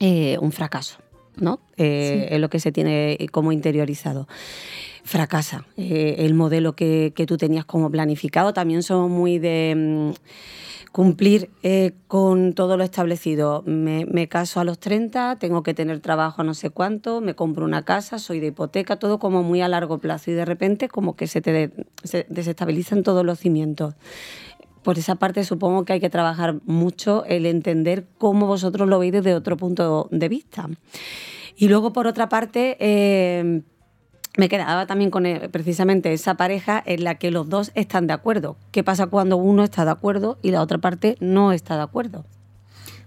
eh, 0.00 0.38
un 0.40 0.50
fracaso, 0.50 0.98
¿no? 1.36 1.60
Eh, 1.76 2.28
Es 2.32 2.40
lo 2.40 2.50
que 2.50 2.58
se 2.58 2.72
tiene 2.72 3.16
como 3.30 3.52
interiorizado 3.52 4.26
fracasa 5.04 5.66
eh, 5.76 6.16
el 6.20 6.34
modelo 6.34 6.74
que, 6.74 7.12
tú 7.28 7.36
tenías 7.36 7.64
como 7.64 7.90
planificado. 7.90 8.52
También 8.52 8.82
somos 8.82 9.10
muy 9.10 9.38
de 9.38 9.74
mm, 9.76 10.90
cumplir 10.92 11.50
eh, 11.62 11.92
con 12.08 12.54
todo 12.54 12.76
lo 12.76 12.84
establecido. 12.84 13.62
Me, 13.66 14.28
caso 14.28 14.60
a 14.60 14.64
los 14.64 14.78
30, 14.78 15.36
tengo 15.38 15.62
que 15.62 15.74
tener 15.74 16.00
trabajo 16.00 16.40
a 16.40 16.44
no 16.44 16.54
sé 16.54 16.70
cuánto, 16.70 17.20
me 17.20 17.34
compro 17.34 17.64
una 17.64 17.84
casa, 17.84 18.18
soy 18.18 18.40
de 18.40 18.48
hipoteca, 18.48 18.96
todo 18.96 19.18
como 19.18 19.42
muy 19.42 19.60
a 19.60 19.68
largo 19.68 19.98
plazo 19.98 20.30
y 20.30 20.34
de 20.34 20.46
repente 20.46 20.88
como 20.88 21.14
que 21.14 21.26
se 21.26 21.40
te 21.40 21.70
se 22.02 22.26
desestabilizan 22.30 23.02
todos 23.02 23.24
los 23.24 23.38
cimientos. 23.38 23.94
Por 24.82 24.98
esa 24.98 25.14
parte 25.16 25.44
supongo 25.44 25.84
que 25.84 25.94
hay 25.94 26.00
que 26.00 26.10
trabajar 26.10 26.56
mucho 26.64 27.24
el 27.26 27.46
entender 27.46 28.06
cómo 28.18 28.46
vosotros 28.46 28.88
lo 28.88 28.98
veis 28.98 29.12
desde 29.12 29.34
otro 29.34 29.56
punto 29.56 30.08
de 30.10 30.28
vista. 30.28 30.68
Y 31.56 31.68
luego, 31.68 31.92
por 31.92 32.06
otra 32.06 32.28
parte, 32.28 32.76
eh, 32.80 33.62
me 34.36 34.48
quedaba 34.48 34.86
también 34.86 35.10
con 35.10 35.26
eh, 35.26 35.48
precisamente 35.50 36.12
esa 36.12 36.34
pareja 36.34 36.82
en 36.84 37.04
la 37.04 37.16
que 37.16 37.30
los 37.30 37.48
dos 37.48 37.70
están 37.74 38.06
de 38.06 38.12
acuerdo. 38.12 38.56
¿Qué 38.72 38.82
pasa 38.82 39.06
cuando 39.06 39.36
uno 39.36 39.64
está 39.64 39.84
de 39.84 39.92
acuerdo 39.92 40.38
y 40.42 40.50
la 40.50 40.60
otra 40.60 40.78
parte 40.78 41.16
no 41.20 41.52
está 41.52 41.76
de 41.76 41.82
acuerdo? 41.82 42.24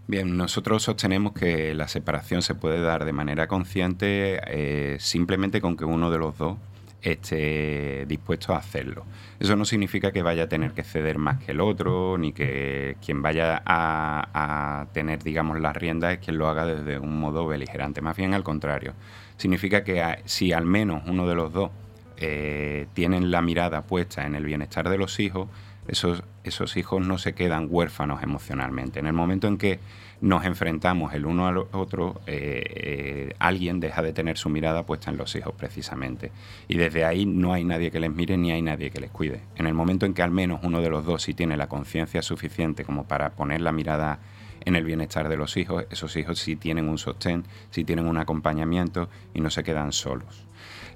Bien, 0.07 0.38
nosotros 0.38 0.84
sostenemos 0.84 1.34
que 1.34 1.74
la 1.74 1.89
separación 1.89 2.41
se 2.41 2.55
puede 2.55 2.81
dar 2.81 3.03
de 3.03 3.12
manera 3.12 3.48
consciente 3.48 4.39
eh, 4.48 4.98
simplemente 5.00 5.60
con 5.60 5.75
que 5.75 5.84
uno 5.84 6.10
de 6.10 6.17
los 6.17 6.38
dos 6.38 6.57
esté 7.01 8.05
dispuesto 8.07 8.53
a 8.53 8.57
hacerlo. 8.57 9.05
Eso 9.39 9.55
no 9.55 9.65
significa 9.65 10.12
que 10.12 10.22
vaya 10.22 10.43
a 10.43 10.50
tener 10.50 10.72
que 10.72 10.84
ceder 10.84 11.17
más 11.17 11.43
que 11.43 11.51
el 11.51 11.62
otro, 11.62 12.17
ni 12.17 12.31
que 12.31 12.98
quien 13.05 13.22
vaya 13.22 13.62
a, 13.65 14.88
tener, 14.93 15.24
digamos, 15.24 15.60
las 15.60 15.75
riendas 15.75 16.13
es 16.13 16.19
quien 16.19 16.38
lo 16.38 16.48
haga 16.48 16.65
desde 16.65 17.00
un 17.00 17.19
modo 17.19 17.46
beligerante. 17.46 18.01
Más 18.01 18.15
bien 18.15 18.34
al 18.34 18.43
contrario. 18.43 18.93
Significa 19.38 19.84
que 19.84 20.03
si 20.25 20.51
al 20.51 20.65
menos 20.65 21.03
uno 21.06 21.27
de 21.27 21.36
los 21.36 21.53
dos 21.53 21.72
eh, 22.17 22.88
tienen 22.94 23.32
la 23.32 23.41
mirada 23.41 23.84
puesta 23.84 24.25
en 24.25 24.36
el 24.36 24.44
bienestar 24.44 24.89
de 24.89 24.98
los 24.98 25.20
hijos, 25.20 25.48
esos, 25.88 26.24
esos 26.44 26.75
hijos 26.75 27.06
no 27.06 27.17
se 27.17 27.34
quedan 27.34 27.67
huérfanos 27.70 28.24
emocionalmente. 28.24 29.00
En 29.00 29.06
el 29.06 29.13
momento 29.13 29.48
en 29.48 29.58
que 29.58 29.79
nos 30.20 30.46
enfrentamos 30.46 31.13
el 31.13 31.25
uno 31.25 31.48
al 31.48 31.58
otro, 31.58 32.22
eh, 32.25 32.63
eh, 32.65 33.36
alguien 33.39 33.79
deja 33.79 34.01
de 34.01 34.13
tener 34.13 34.38
su 34.38 34.50
mirada 34.50 34.84
puesta 34.84 35.12
en 35.12 35.17
los 35.17 35.36
hijos 35.36 35.53
precisamente. 35.56 36.32
Y 36.67 36.77
desde 36.77 37.06
ahí 37.06 37.25
no 37.25 37.53
hay 37.53 37.63
nadie 37.63 37.91
que 37.91 38.00
les 38.00 38.12
mire 38.12 38.36
ni 38.38 38.51
hay 38.51 38.62
nadie 38.62 38.89
que 38.89 39.00
les 39.00 39.12
cuide. 39.12 39.41
En 39.56 39.67
el 39.67 39.74
momento 39.74 40.06
en 40.06 40.13
que 40.13 40.24
al 40.24 40.32
menos 40.32 40.62
uno 40.63 40.82
de 40.82 40.89
los 40.89 41.06
dos 41.06 41.22
sí 41.22 41.34
tiene 41.34 41.56
la 41.56 41.67
conciencia 41.67 42.22
suficiente 42.22 42.84
como 42.84 43.08
para 43.08 43.32
poner 43.32 43.62
la 43.62 43.72
mirada 43.72 44.20
en 44.67 44.75
el 44.75 44.83
bienestar 44.83 45.29
de 45.29 45.38
los 45.38 45.57
hijos, 45.57 45.86
esos 45.89 46.15
hijos 46.15 46.39
sí 46.39 46.55
tienen 46.55 46.89
un 46.89 46.97
sostén, 46.97 47.45
sí 47.71 47.83
tienen 47.83 48.07
un 48.07 48.17
acompañamiento 48.17 49.09
y 49.33 49.41
no 49.41 49.50
se 49.50 49.63
quedan 49.63 49.93
solos. 49.93 50.45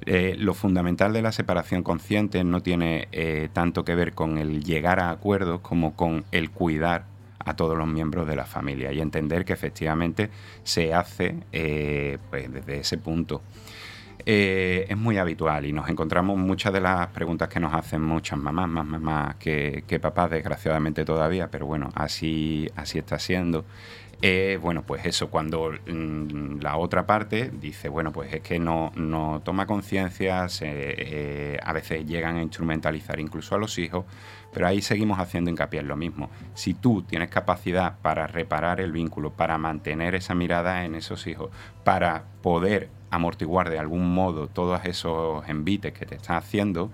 Eh, 0.05 0.35
lo 0.37 0.53
fundamental 0.53 1.13
de 1.13 1.21
la 1.21 1.31
separación 1.31 1.83
consciente 1.83 2.43
no 2.43 2.61
tiene 2.61 3.07
tanto 3.53 3.85
que 3.85 3.95
ver 3.95 4.13
con 4.13 4.37
el 4.37 4.63
llegar 4.63 4.99
a 4.99 5.11
acuerdos 5.11 5.61
como 5.61 5.95
con 5.95 6.25
el 6.31 6.49
cuidar 6.49 7.05
a 7.45 7.55
todos 7.55 7.77
los 7.77 7.87
miembros 7.87 8.27
de 8.27 8.35
la 8.35 8.45
familia 8.45 8.91
y 8.91 9.01
entender 9.01 9.45
que 9.45 9.53
efectivamente 9.53 10.29
se 10.63 10.93
hace 10.93 11.35
eh, 11.51 12.17
pues 12.29 12.51
desde 12.51 12.79
ese 12.79 12.97
punto. 12.97 13.41
Eh, 14.25 14.85
es 14.89 14.97
muy 14.97 15.17
habitual 15.17 15.65
y 15.65 15.73
nos 15.73 15.89
encontramos 15.89 16.37
muchas 16.37 16.73
de 16.73 16.81
las 16.81 17.07
preguntas 17.07 17.49
que 17.49 17.59
nos 17.59 17.73
hacen 17.73 18.01
muchas 18.01 18.37
mamás, 18.37 18.69
más 18.69 18.85
mamás 18.85 19.35
que, 19.35 19.83
que 19.87 19.99
papás, 19.99 20.29
desgraciadamente 20.29 21.05
todavía, 21.05 21.49
pero 21.49 21.65
bueno, 21.65 21.89
así, 21.95 22.69
así 22.75 22.99
está 22.99 23.19
siendo. 23.19 23.65
Eh, 24.23 24.59
bueno, 24.61 24.83
pues 24.83 25.03
eso, 25.05 25.31
cuando 25.31 25.71
mm, 25.71 26.59
la 26.61 26.77
otra 26.77 27.07
parte 27.07 27.49
dice, 27.51 27.89
bueno, 27.89 28.11
pues 28.11 28.31
es 28.31 28.41
que 28.41 28.59
no, 28.59 28.91
no 28.95 29.41
toma 29.43 29.65
conciencia, 29.65 30.43
a 30.43 31.73
veces 31.73 32.05
llegan 32.05 32.35
a 32.37 32.43
instrumentalizar 32.43 33.19
incluso 33.19 33.55
a 33.55 33.57
los 33.57 33.79
hijos, 33.79 34.05
pero 34.53 34.67
ahí 34.67 34.81
seguimos 34.81 35.19
haciendo 35.19 35.49
hincapié 35.49 35.79
en 35.79 35.87
lo 35.87 35.95
mismo. 35.95 36.29
Si 36.53 36.75
tú 36.75 37.01
tienes 37.01 37.29
capacidad 37.29 37.97
para 38.01 38.27
reparar 38.27 38.79
el 38.79 38.91
vínculo, 38.91 39.31
para 39.31 39.57
mantener 39.57 40.13
esa 40.13 40.35
mirada 40.35 40.85
en 40.85 40.93
esos 40.93 41.25
hijos, 41.25 41.49
para 41.83 42.25
poder 42.43 42.89
amortiguar 43.11 43.69
de 43.69 43.77
algún 43.77 44.13
modo 44.13 44.47
todos 44.47 44.81
esos 44.85 45.47
envites 45.47 45.93
que 45.93 46.05
te 46.05 46.15
están 46.15 46.37
haciendo, 46.37 46.89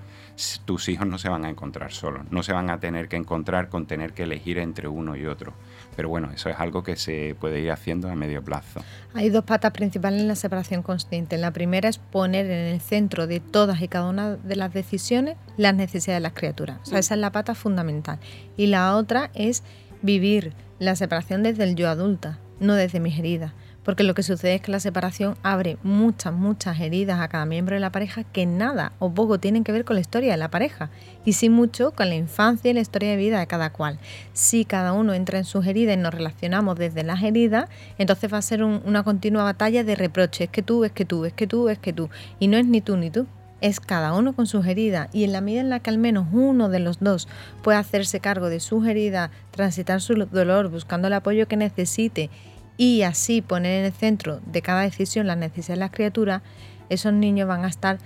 tus 0.66 0.90
hijos 0.90 1.08
no 1.08 1.18
se 1.18 1.30
van 1.30 1.46
a 1.46 1.50
encontrar 1.50 1.92
solos, 1.92 2.26
no 2.32 2.44
se 2.44 2.54
van 2.54 2.70
a 2.70 2.80
tener 2.80 3.08
que 3.08 3.16
encontrar 3.16 3.70
con 3.70 3.86
tener 3.86 4.14
que 4.14 4.24
elegir 4.24 4.58
entre 4.58 4.88
uno 4.88 5.16
y 5.16 5.26
otro. 5.26 5.54
Pero 5.96 6.10
bueno, 6.10 6.30
eso 6.34 6.50
es 6.50 6.60
algo 6.60 6.84
que 6.84 6.96
se 6.96 7.36
puede 7.40 7.60
ir 7.60 7.72
haciendo 7.72 8.10
a 8.10 8.16
medio 8.16 8.44
plazo. 8.44 8.82
Hay 9.14 9.30
dos 9.30 9.46
patas 9.46 9.72
principales 9.72 10.22
en 10.22 10.28
la 10.28 10.36
separación 10.36 10.84
consciente. 10.84 11.38
La 11.38 11.52
primera 11.52 11.90
es 11.90 11.98
poner 11.98 12.46
en 12.46 12.74
el 12.74 12.82
centro 12.82 13.26
de 13.26 13.40
todas 13.40 13.82
y 13.82 13.88
cada 13.88 14.10
una 14.10 14.36
de 14.36 14.56
las 14.56 14.74
decisiones 14.74 15.38
las 15.56 15.74
necesidades 15.76 16.18
de 16.18 16.24
las 16.24 16.34
criaturas. 16.34 16.80
O 16.84 16.86
sea, 16.86 17.00
esa 17.00 17.16
es 17.16 17.20
la 17.20 17.32
pata 17.32 17.56
fundamental. 17.56 18.20
Y 18.58 18.68
la 18.68 18.96
otra 18.96 19.32
es 19.34 19.64
vivir 20.02 20.54
la 20.80 20.96
separación 20.96 21.42
desde 21.42 21.64
el 21.64 21.76
yo 21.76 21.90
adulta, 21.90 22.38
no 22.60 22.76
desde 22.76 23.00
mis 23.00 23.18
heridas 23.18 23.54
porque 23.88 24.04
lo 24.04 24.16
que 24.16 24.22
sucede 24.22 24.56
es 24.56 24.62
que 24.62 24.70
la 24.70 24.82
separación 24.82 25.38
abre 25.44 25.78
muchas, 25.82 26.34
muchas 26.34 26.78
heridas 26.82 27.22
a 27.22 27.30
cada 27.30 27.46
miembro 27.46 27.74
de 27.74 27.80
la 27.80 27.90
pareja 27.90 28.26
que 28.26 28.46
nada 28.46 28.92
o 29.00 29.14
poco 29.14 29.40
tienen 29.40 29.64
que 29.64 29.72
ver 29.72 29.86
con 29.86 29.96
la 29.96 30.02
historia 30.02 30.32
de 30.32 30.38
la 30.38 30.52
pareja 30.52 30.90
y 31.24 31.32
sí 31.32 31.48
mucho 31.48 31.92
con 31.92 32.10
la 32.10 32.16
infancia 32.16 32.70
y 32.70 32.74
la 32.74 32.82
historia 32.82 33.12
de 33.12 33.16
vida 33.16 33.40
de 33.40 33.48
cada 33.48 33.70
cual. 33.70 33.98
Si 34.34 34.66
cada 34.66 34.92
uno 34.92 35.14
entra 35.14 35.38
en 35.38 35.46
sus 35.46 35.66
heridas 35.66 35.96
y 35.96 36.02
nos 36.02 36.14
relacionamos 36.14 36.78
desde 36.78 37.04
las 37.04 37.24
heridas, 37.24 37.70
entonces 37.98 38.34
va 38.34 38.40
a 38.40 38.42
ser 38.42 38.62
una 38.62 39.04
continua 39.04 39.46
batalla 39.46 39.86
de 39.86 39.96
reproches, 39.96 40.42
es 40.42 40.50
que 40.50 40.64
tú, 40.64 40.84
es 40.84 40.92
que 40.92 41.06
tú, 41.06 41.24
es 41.24 41.32
que 41.32 41.48
tú, 41.48 41.70
es 41.70 41.80
que 41.80 41.94
tú, 41.94 42.10
y 42.40 42.50
no 42.50 42.58
es 42.58 42.66
ni 42.66 42.82
tú 42.82 42.98
ni 42.98 43.10
tú. 43.10 43.26
Es 43.62 43.80
cada 43.80 44.14
uno 44.14 44.34
con 44.34 44.48
sus 44.48 44.68
heridas 44.68 45.10
y 45.14 45.24
en 45.24 45.32
la 45.32 45.40
medida 45.40 45.62
en 45.62 45.70
la 45.70 45.80
que 45.80 45.90
al 45.90 45.98
menos 45.98 46.28
uno 46.34 46.68
de 46.68 46.80
los 46.80 47.00
dos 47.00 47.30
puede 47.64 47.78
hacerse 47.78 48.20
cargo 48.20 48.50
de 48.50 48.60
sus 48.60 48.86
heridas, 48.86 49.32
transitar 49.52 50.02
su 50.02 50.14
dolor, 50.14 50.68
buscando 50.68 51.08
el 51.08 51.14
apoyo 51.14 51.48
que 51.48 51.56
necesite 51.56 52.30
y 52.78 53.02
así 53.02 53.42
poner 53.42 53.80
en 53.80 53.86
el 53.86 53.94
centro 53.94 54.40
de 54.46 54.62
cada 54.62 54.82
decisión 54.82 55.28
las 55.28 55.38
necesidades 55.38 55.80
de 55.80 55.86
las 55.86 55.92
criaturas, 55.92 56.42
esos 56.90 57.12
niños 57.12 57.48
van 57.48 57.66
a 57.66 57.68
estar 57.68 57.98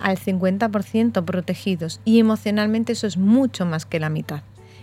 al 0.00 0.18
50% 0.18 1.24
protegidos 1.24 2.00
y 2.04 2.18
emocionalmente 2.18 2.92
eso 2.92 3.06
es 3.06 3.16
mucho 3.16 3.66
más 3.66 3.86
que 3.86 4.00
la 4.00 4.10
mitad. 4.10 4.42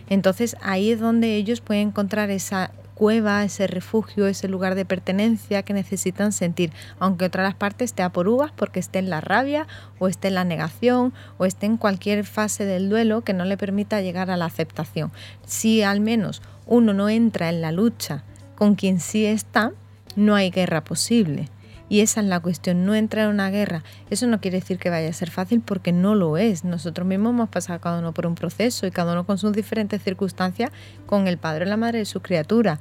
Entonces 0.10 0.55
ahí 0.62 0.91
es 0.91 1.00
donde 1.00 1.36
ellos 1.36 1.62
pueden 1.62 1.89
encontrar 1.89 2.29
esa 2.29 2.72
cueva, 2.93 3.43
ese 3.43 3.67
refugio, 3.67 4.25
ese 4.25 4.48
lugar 4.48 4.74
de 4.74 4.84
pertenencia 4.84 5.62
que 5.62 5.74
necesitan 5.74 6.31
sentir, 6.31 6.72
aunque 6.98 7.25
otra 7.25 7.43
de 7.43 7.50
las 7.50 7.55
partes 7.55 7.91
esté 7.91 8.01
a 8.01 8.10
por 8.10 8.27
uvas 8.27 8.51
porque 8.55 8.79
esté 8.79 8.98
en 8.98 9.12
la 9.12 9.22
rabia 9.22 9.67
o 10.00 10.07
esté 10.07 10.29
en 10.29 10.36
la 10.36 10.43
negación 10.43 11.13
o 11.38 11.46
esté 11.46 11.67
en 11.67 11.77
cualquier 11.77 12.25
fase 12.25 12.65
del 12.65 12.89
duelo 12.89 13.22
que 13.22 13.34
no 13.34 13.46
le 13.46 13.55
permita 13.55 14.01
llegar 14.01 14.31
a 14.31 14.38
la 14.38 14.46
aceptación. 14.46 15.12
Si 15.46 15.84
al 15.84 16.00
menos 16.00 16.41
uno 16.65 16.93
no 16.93 17.07
entra 17.07 17.50
en 17.50 17.62
la 17.62 17.72
lucha 17.72 18.24
con 18.58 18.76
quien 18.76 19.00
sí 19.00 19.26
está, 19.26 19.72
no 20.16 20.36
hay 20.36 20.50
guerra 20.50 20.84
posible. 20.84 21.48
Y 21.90 22.02
esa 22.02 22.20
es 22.20 22.28
la 22.28 22.42
cuestión, 22.42 22.86
no 22.86 22.96
entrar 22.96 23.26
en 23.26 23.36
una 23.36 23.50
guerra. 23.50 23.84
Eso 24.10 24.28
no 24.28 24.42
quiere 24.42 24.60
decir 24.60 24.78
que 24.78 24.90
vaya 24.90 25.08
a 25.08 25.14
ser 25.14 25.30
fácil 25.30 25.62
porque 25.62 25.94
no 25.94 26.16
lo 26.16 26.38
es. 26.38 26.66
Nosotros 26.66 27.08
mismos 27.08 27.30
hemos 27.30 27.50
pasado 27.50 27.80
cada 27.80 28.00
uno 28.00 28.14
por 28.14 28.26
un 28.28 28.36
proceso 28.36 28.86
y 28.88 28.92
cada 28.92 29.14
uno 29.14 29.26
con 29.26 29.38
sus 29.38 29.54
diferentes 29.54 30.02
circunstancias 30.02 30.72
con 31.06 31.28
el 31.28 31.38
padre 31.38 31.66
o 31.66 31.70
la 31.70 31.78
madre 31.78 32.00
de 32.00 32.06
su 32.06 32.20
criatura. 32.22 32.80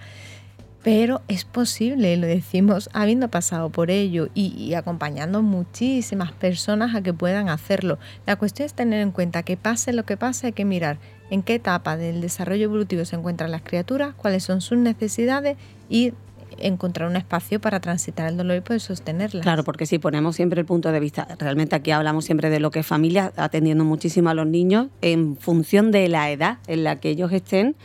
Pero 0.83 1.21
es 1.29 1.45
posible, 1.45 2.17
lo 2.17 2.27
decimos 2.27 2.89
habiendo 2.93 3.29
pasado 3.29 3.71
por 3.71 3.91
ello 3.91 4.29
y, 4.35 4.55
y, 4.57 4.75
acompañando 4.75 5.43
muchísimas 5.43 6.33
personas 6.33 6.95
a 6.95 7.03
que 7.03 7.13
puedan 7.13 7.49
hacerlo. 7.49 7.99
La 8.25 8.37
cuestión 8.37 8.67
es 8.67 8.75
tener 8.75 9.01
en 9.01 9.11
cuenta 9.11 9.43
que 9.43 9.57
pase 9.57 9.93
lo 9.93 10.05
que 10.05 10.17
pase, 10.17 10.49
hay 10.49 10.53
que 10.53 10.65
mirar 10.65 10.99
en 11.31 11.43
qué 11.43 11.55
etapa 11.55 11.97
del 11.97 12.21
desarrollo 12.21 12.65
evolutivo 12.65 13.05
se 13.05 13.17
encuentran 13.17 13.51
las 13.51 13.63
criaturas, 13.63 14.15
cuáles 14.15 14.45
son 14.45 14.61
sus 14.61 14.79
necesidades 14.79 15.57
y 15.89 16.13
encontrar 16.59 17.09
un 17.09 17.17
espacio 17.17 17.61
para 17.61 17.81
transitar 17.81 18.29
el 18.29 18.37
dolor 18.37 18.57
y 18.57 18.61
poder 18.61 18.81
sostenerlas. 18.81 19.43
Claro, 19.43 19.65
porque 19.65 19.87
si 19.87 19.99
ponemos 19.99 20.37
siempre 20.37 20.61
el 20.61 20.67
punto 20.67 20.93
de 20.93 21.01
vista, 21.01 21.29
realmente 21.39 21.77
aquí 21.77 21.91
hablamos 21.91 22.25
siempre 22.25 22.51
de 22.51 22.61
lo 22.61 22.71
que 22.71 22.81
es 22.81 22.87
familia, 22.87 23.33
atendiendo 23.37 23.85
muchísimo 23.85 24.31
a 24.31 24.35
los 24.35 24.47
niños 24.47 24.89
en 25.03 25.37
función 25.37 25.91
de 25.91 26.09
la 26.09 26.31
edad 26.31 26.59
en 26.67 26.85
la 26.85 26.97
que 26.97 27.11
ellos 27.11 27.33
estén, 27.33 27.77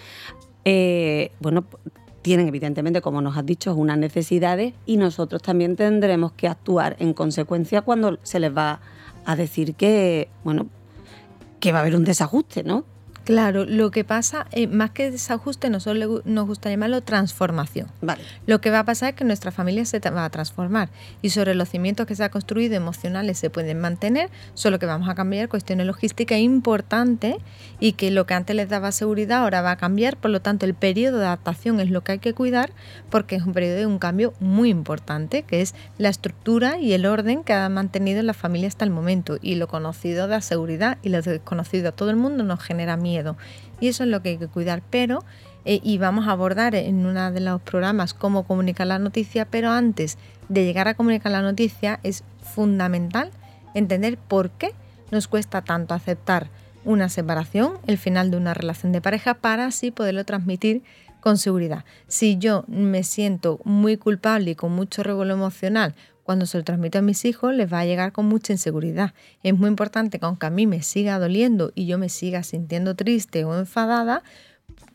eh, 0.63 1.31
bueno, 1.39 1.65
tienen 2.21 2.47
evidentemente, 2.47 3.01
como 3.01 3.21
nos 3.21 3.35
has 3.35 3.45
dicho, 3.45 3.73
unas 3.75 3.97
necesidades 3.97 4.73
y 4.85 4.97
nosotros 4.97 5.41
también 5.41 5.75
tendremos 5.75 6.33
que 6.33 6.47
actuar 6.47 6.95
en 6.99 7.13
consecuencia 7.13 7.81
cuando 7.81 8.19
se 8.23 8.39
les 8.39 8.55
va 8.55 8.79
a 9.25 9.35
decir 9.35 9.73
que, 9.75 10.29
bueno, 10.43 10.67
que 11.59 11.71
va 11.71 11.79
a 11.79 11.81
haber 11.81 11.95
un 11.95 12.03
desajuste, 12.03 12.63
¿no? 12.63 12.85
Claro, 13.23 13.65
lo 13.65 13.91
que 13.91 14.03
pasa, 14.03 14.47
eh, 14.51 14.67
más 14.67 14.91
que 14.91 15.11
desajuste, 15.11 15.69
nosotros 15.69 16.21
nos 16.25 16.47
gusta 16.47 16.69
llamarlo 16.69 17.01
transformación. 17.01 17.87
Vale. 18.01 18.23
Lo 18.47 18.61
que 18.61 18.71
va 18.71 18.79
a 18.79 18.85
pasar 18.85 19.09
es 19.09 19.15
que 19.15 19.23
nuestra 19.23 19.51
familia 19.51 19.85
se 19.85 19.99
va 19.99 20.25
a 20.25 20.29
transformar 20.29 20.89
y 21.21 21.29
sobre 21.29 21.53
los 21.53 21.69
cimientos 21.69 22.07
que 22.07 22.15
se 22.15 22.23
ha 22.23 22.29
construido 22.29 22.75
emocionales 22.75 23.37
se 23.37 23.49
pueden 23.49 23.79
mantener, 23.79 24.29
solo 24.55 24.79
que 24.79 24.87
vamos 24.87 25.07
a 25.07 25.15
cambiar 25.15 25.49
cuestiones 25.49 25.85
logísticas 25.85 26.39
importantes 26.39 27.35
y 27.79 27.93
que 27.93 28.09
lo 28.09 28.25
que 28.25 28.33
antes 28.33 28.55
les 28.55 28.69
daba 28.69 28.91
seguridad 28.91 29.43
ahora 29.43 29.61
va 29.61 29.71
a 29.71 29.77
cambiar, 29.77 30.17
por 30.17 30.31
lo 30.31 30.41
tanto 30.41 30.65
el 30.65 30.73
periodo 30.73 31.19
de 31.19 31.25
adaptación 31.25 31.79
es 31.79 31.89
lo 31.89 32.03
que 32.03 32.13
hay 32.13 32.19
que 32.19 32.33
cuidar 32.33 32.71
porque 33.09 33.35
es 33.35 33.43
un 33.43 33.53
periodo 33.53 33.77
de 33.77 33.85
un 33.85 33.99
cambio 33.99 34.33
muy 34.39 34.69
importante, 34.69 35.43
que 35.43 35.61
es 35.61 35.75
la 35.97 36.09
estructura 36.09 36.79
y 36.79 36.93
el 36.93 37.05
orden 37.05 37.43
que 37.43 37.53
ha 37.53 37.69
mantenido 37.69 38.23
la 38.23 38.33
familia 38.33 38.67
hasta 38.67 38.85
el 38.85 38.91
momento 38.91 39.37
y 39.41 39.55
lo 39.55 39.67
conocido 39.67 40.27
da 40.27 40.41
seguridad 40.41 40.97
y 41.03 41.09
lo 41.09 41.21
desconocido 41.21 41.89
a 41.89 41.91
todo 41.91 42.09
el 42.09 42.15
mundo 42.15 42.43
nos 42.43 42.61
genera 42.61 42.97
miedo 43.11 43.35
y 43.79 43.87
eso 43.89 44.03
es 44.03 44.09
lo 44.09 44.21
que 44.21 44.29
hay 44.29 44.37
que 44.37 44.47
cuidar. 44.47 44.81
Pero, 44.89 45.23
eh, 45.65 45.81
y 45.83 45.97
vamos 45.97 46.27
a 46.27 46.31
abordar 46.31 46.75
en 46.75 47.05
uno 47.05 47.31
de 47.31 47.41
los 47.41 47.61
programas 47.61 48.13
cómo 48.13 48.43
comunicar 48.43 48.87
la 48.87 48.99
noticia, 48.99 49.45
pero 49.45 49.71
antes 49.71 50.17
de 50.47 50.63
llegar 50.63 50.87
a 50.87 50.93
comunicar 50.93 51.31
la 51.31 51.41
noticia 51.41 51.99
es 52.03 52.23
fundamental 52.41 53.31
entender 53.73 54.17
por 54.17 54.49
qué 54.51 54.73
nos 55.11 55.27
cuesta 55.27 55.61
tanto 55.61 55.93
aceptar 55.93 56.49
una 56.83 57.09
separación, 57.09 57.73
el 57.85 57.97
final 57.97 58.31
de 58.31 58.37
una 58.37 58.53
relación 58.53 58.91
de 58.91 59.01
pareja, 59.01 59.35
para 59.35 59.65
así 59.65 59.91
poderlo 59.91 60.25
transmitir 60.25 60.81
con 61.19 61.37
seguridad. 61.37 61.85
Si 62.07 62.37
yo 62.37 62.63
me 62.67 63.03
siento 63.03 63.59
muy 63.63 63.97
culpable 63.97 64.51
y 64.51 64.55
con 64.55 64.71
mucho 64.71 65.03
revuelo 65.03 65.33
emocional 65.33 65.93
cuando 66.23 66.45
se 66.45 66.57
lo 66.57 66.63
transmito 66.63 66.99
a 66.99 67.01
mis 67.01 67.25
hijos, 67.25 67.53
les 67.53 67.71
va 67.71 67.79
a 67.79 67.85
llegar 67.85 68.11
con 68.11 68.27
mucha 68.27 68.53
inseguridad. 68.53 69.13
Es 69.43 69.57
muy 69.57 69.67
importante 69.67 70.19
que 70.19 70.25
aunque 70.25 70.45
a 70.45 70.49
mí 70.49 70.67
me 70.67 70.81
siga 70.81 71.19
doliendo 71.19 71.71
y 71.75 71.85
yo 71.85 71.97
me 71.97 72.09
siga 72.09 72.43
sintiendo 72.43 72.95
triste 72.95 73.43
o 73.43 73.57
enfadada, 73.57 74.23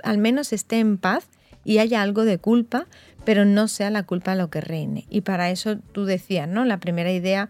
al 0.03 0.19
menos 0.19 0.53
esté 0.53 0.79
en 0.79 0.99
paz 0.99 1.29
y 1.65 1.79
haya 1.79 2.03
algo 2.03 2.25
de 2.25 2.39
culpa, 2.39 2.87
pero 3.25 3.45
no 3.45 3.69
sea 3.69 3.91
la 3.91 4.05
culpa 4.05 4.35
lo 4.35 4.51
que 4.51 4.61
reine. 4.61 5.05
Y 5.11 5.23
para 5.23 5.51
eso 5.51 5.79
tú 5.93 6.05
decías, 6.05 6.49
¿no? 6.49 6.65
La 6.65 6.79
primera 6.79 7.11
idea 7.13 7.49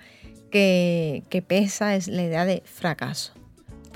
que, 0.50 1.22
que 1.28 1.42
pesa 1.42 1.94
es 1.96 2.08
la 2.08 2.22
idea 2.22 2.46
de 2.46 2.62
fracaso. 2.64 3.35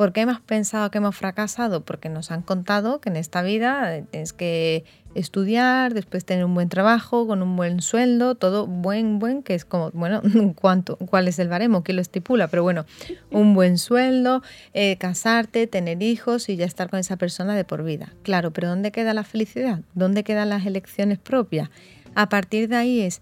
¿Por 0.00 0.14
qué 0.14 0.22
hemos 0.22 0.40
pensado 0.40 0.90
que 0.90 0.96
hemos 0.96 1.14
fracasado? 1.14 1.84
Porque 1.84 2.08
nos 2.08 2.30
han 2.30 2.40
contado 2.40 3.02
que 3.02 3.10
en 3.10 3.16
esta 3.16 3.42
vida 3.42 4.00
tienes 4.10 4.32
que 4.32 4.86
estudiar, 5.14 5.92
después 5.92 6.24
tener 6.24 6.46
un 6.46 6.54
buen 6.54 6.70
trabajo, 6.70 7.26
con 7.26 7.42
un 7.42 7.54
buen 7.54 7.82
sueldo, 7.82 8.34
todo 8.34 8.66
buen, 8.66 9.18
buen, 9.18 9.42
que 9.42 9.54
es 9.54 9.66
como, 9.66 9.90
bueno, 9.90 10.22
¿cuánto, 10.54 10.96
¿cuál 10.96 11.28
es 11.28 11.38
el 11.38 11.48
baremo? 11.48 11.82
¿Quién 11.82 11.96
lo 11.96 12.00
estipula? 12.00 12.48
Pero 12.48 12.62
bueno, 12.62 12.86
un 13.30 13.52
buen 13.52 13.76
sueldo, 13.76 14.42
eh, 14.72 14.96
casarte, 14.96 15.66
tener 15.66 16.02
hijos 16.02 16.48
y 16.48 16.56
ya 16.56 16.64
estar 16.64 16.88
con 16.88 16.98
esa 16.98 17.16
persona 17.16 17.54
de 17.54 17.64
por 17.64 17.84
vida. 17.84 18.14
Claro, 18.22 18.52
pero 18.52 18.68
¿dónde 18.68 18.92
queda 18.92 19.12
la 19.12 19.24
felicidad? 19.24 19.80
¿Dónde 19.92 20.24
quedan 20.24 20.48
las 20.48 20.64
elecciones 20.64 21.18
propias? 21.18 21.68
A 22.14 22.30
partir 22.30 22.70
de 22.70 22.76
ahí 22.76 23.00
es, 23.02 23.20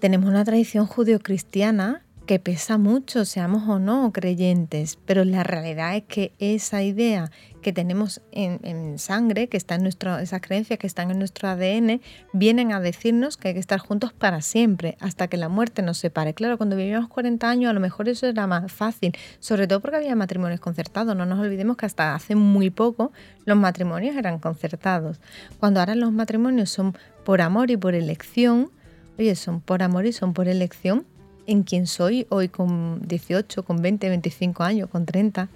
tenemos 0.00 0.28
una 0.28 0.44
tradición 0.44 0.86
judio-cristiana 0.86 2.02
que 2.28 2.38
pesa 2.38 2.76
mucho, 2.76 3.24
seamos 3.24 3.66
o 3.70 3.78
no 3.78 4.12
creyentes, 4.12 4.98
pero 5.06 5.24
la 5.24 5.44
realidad 5.44 5.96
es 5.96 6.02
que 6.02 6.34
esa 6.38 6.82
idea 6.82 7.30
que 7.62 7.72
tenemos 7.72 8.20
en, 8.32 8.98
sangre, 8.98 9.48
que 9.48 9.56
está 9.56 9.76
en 9.76 9.82
nuestro, 9.82 10.18
esas 10.18 10.42
creencias 10.42 10.78
que 10.78 10.86
están 10.86 11.10
en 11.10 11.18
nuestro 11.18 11.48
ADN, 11.48 12.02
vienen 12.34 12.72
a 12.72 12.80
decirnos 12.80 13.38
que 13.38 13.48
hay 13.48 13.54
que 13.54 13.60
estar 13.60 13.78
juntos 13.80 14.12
para 14.12 14.42
siempre, 14.42 14.98
hasta 15.00 15.28
que 15.28 15.38
la 15.38 15.48
muerte 15.48 15.80
nos 15.80 15.96
separe. 15.96 16.34
Claro, 16.34 16.58
cuando 16.58 16.76
vivíamos 16.76 17.08
40 17.08 17.48
años 17.48 17.70
a 17.70 17.72
lo 17.72 17.80
mejor 17.80 18.10
eso 18.10 18.26
era 18.26 18.46
más 18.46 18.70
fácil, 18.70 19.16
sobre 19.40 19.66
todo 19.66 19.80
porque 19.80 19.96
había 19.96 20.14
matrimonios 20.14 20.60
concertados. 20.60 21.16
No 21.16 21.24
nos 21.24 21.40
olvidemos 21.40 21.78
que 21.78 21.86
hasta 21.86 22.14
hace 22.14 22.34
muy 22.34 22.68
poco 22.68 23.10
los 23.46 23.56
matrimonios 23.56 24.16
eran 24.16 24.38
concertados. 24.38 25.18
Cuando 25.58 25.80
ahora 25.80 25.94
los 25.94 26.12
matrimonios 26.12 26.68
son 26.68 26.94
por 27.24 27.40
amor 27.40 27.70
y 27.70 27.78
por 27.78 27.94
elección, 27.94 28.70
oye, 29.18 29.34
son 29.34 29.62
por 29.62 29.82
amor 29.82 30.04
y 30.04 30.12
son 30.12 30.34
por 30.34 30.46
elección, 30.46 31.06
en 31.48 31.62
quién 31.62 31.86
soy 31.86 32.26
hoy 32.28 32.48
con 32.48 33.00
18, 33.08 33.64
con 33.64 33.82
20, 33.82 34.08
25 34.08 34.62
años, 34.62 34.88
con 34.88 35.06
30. 35.06 35.48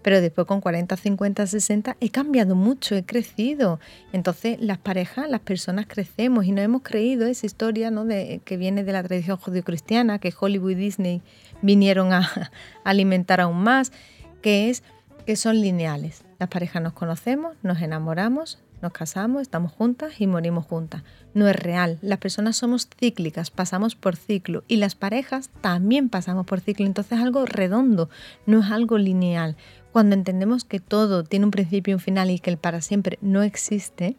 Pero 0.00 0.22
después 0.22 0.46
con 0.46 0.62
40, 0.62 0.96
50, 0.96 1.46
60 1.46 1.96
he 2.00 2.08
cambiado 2.08 2.54
mucho, 2.54 2.94
he 2.94 3.04
crecido. 3.04 3.80
Entonces 4.12 4.58
las 4.60 4.78
parejas, 4.78 5.28
las 5.28 5.40
personas 5.40 5.86
crecemos 5.86 6.46
y 6.46 6.52
no 6.52 6.62
hemos 6.62 6.82
creído 6.82 7.26
esa 7.26 7.44
historia 7.44 7.90
¿no? 7.90 8.06
de, 8.06 8.40
que 8.44 8.56
viene 8.56 8.84
de 8.84 8.92
la 8.92 9.02
tradición 9.02 9.36
judio-cristiana, 9.36 10.18
que 10.18 10.32
Hollywood 10.38 10.70
y 10.70 10.74
Disney 10.76 11.22
vinieron 11.60 12.12
a, 12.14 12.30
alimentar 12.84 13.42
aún 13.42 13.62
más, 13.62 13.92
que 14.40 14.70
es 14.70 14.82
que 15.26 15.36
son 15.36 15.60
lineales. 15.60 16.24
Las 16.38 16.48
parejas 16.48 16.80
nos 16.80 16.94
conocemos, 16.94 17.56
nos 17.62 17.82
enamoramos, 17.82 18.58
nos 18.82 18.92
casamos, 18.92 19.42
estamos 19.42 19.72
juntas 19.72 20.20
y 20.20 20.26
morimos 20.26 20.66
juntas. 20.66 21.02
No 21.34 21.48
es 21.48 21.56
real. 21.56 21.98
Las 22.02 22.18
personas 22.18 22.56
somos 22.56 22.88
cíclicas, 22.98 23.50
pasamos 23.50 23.94
por 23.94 24.16
ciclo 24.16 24.64
y 24.68 24.76
las 24.76 24.94
parejas 24.94 25.50
también 25.60 26.08
pasamos 26.08 26.46
por 26.46 26.60
ciclo. 26.60 26.86
Entonces 26.86 27.18
es 27.18 27.24
algo 27.24 27.46
redondo, 27.46 28.08
no 28.46 28.60
es 28.60 28.70
algo 28.70 28.98
lineal. 28.98 29.56
Cuando 29.92 30.14
entendemos 30.14 30.64
que 30.64 30.80
todo 30.80 31.24
tiene 31.24 31.44
un 31.44 31.50
principio 31.50 31.92
y 31.92 31.94
un 31.94 32.00
final 32.00 32.30
y 32.30 32.38
que 32.38 32.50
el 32.50 32.58
para 32.58 32.80
siempre 32.80 33.18
no 33.20 33.42
existe, 33.42 34.16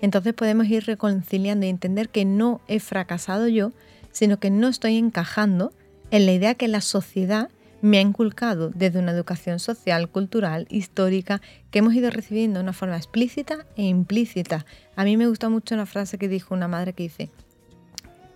entonces 0.00 0.34
podemos 0.34 0.66
ir 0.68 0.84
reconciliando 0.84 1.66
y 1.66 1.68
entender 1.68 2.08
que 2.08 2.24
no 2.24 2.60
he 2.68 2.80
fracasado 2.80 3.48
yo, 3.48 3.72
sino 4.12 4.38
que 4.38 4.50
no 4.50 4.68
estoy 4.68 4.96
encajando 4.96 5.72
en 6.10 6.26
la 6.26 6.32
idea 6.32 6.54
que 6.54 6.68
la 6.68 6.80
sociedad 6.80 7.50
me 7.80 7.98
ha 7.98 8.00
inculcado 8.00 8.70
desde 8.70 8.98
una 8.98 9.12
educación 9.12 9.58
social, 9.60 10.08
cultural, 10.08 10.66
histórica, 10.70 11.40
que 11.70 11.78
hemos 11.78 11.94
ido 11.94 12.10
recibiendo 12.10 12.58
de 12.58 12.64
una 12.64 12.72
forma 12.72 12.96
explícita 12.96 13.66
e 13.76 13.84
implícita. 13.84 14.66
A 14.96 15.04
mí 15.04 15.16
me 15.16 15.28
gusta 15.28 15.48
mucho 15.48 15.74
una 15.74 15.86
frase 15.86 16.18
que 16.18 16.28
dijo 16.28 16.54
una 16.54 16.68
madre 16.68 16.92
que 16.92 17.04
dice, 17.04 17.30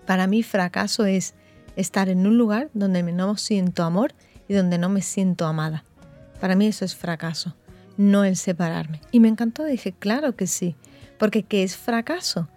para 0.07 0.27
mí 0.27 0.43
fracaso 0.43 1.05
es 1.07 1.35
estar 1.77 2.09
en 2.09 2.27
un 2.27 2.39
lugar 2.39 2.71
donde 2.75 3.03
no 3.03 3.37
siento 3.37 3.83
amor 3.83 4.15
y 4.49 4.55
donde 4.55 4.79
no 4.79 4.89
me 4.89 5.03
siento 5.03 5.47
amada. 5.47 5.85
Para 6.41 6.55
mí 6.55 6.67
eso 6.67 6.85
es 6.85 6.95
fracaso, 6.95 7.55
no 7.97 8.25
el 8.25 8.37
separarme. 8.37 9.01
Y 9.11 9.21
me 9.21 9.29
encantó, 9.29 9.65
dije, 9.65 9.93
claro 9.93 10.37
que 10.37 10.47
sí, 10.47 10.77
porque 11.19 11.43
¿qué 11.43 11.63
es 11.63 11.77
fracaso? 11.77 12.49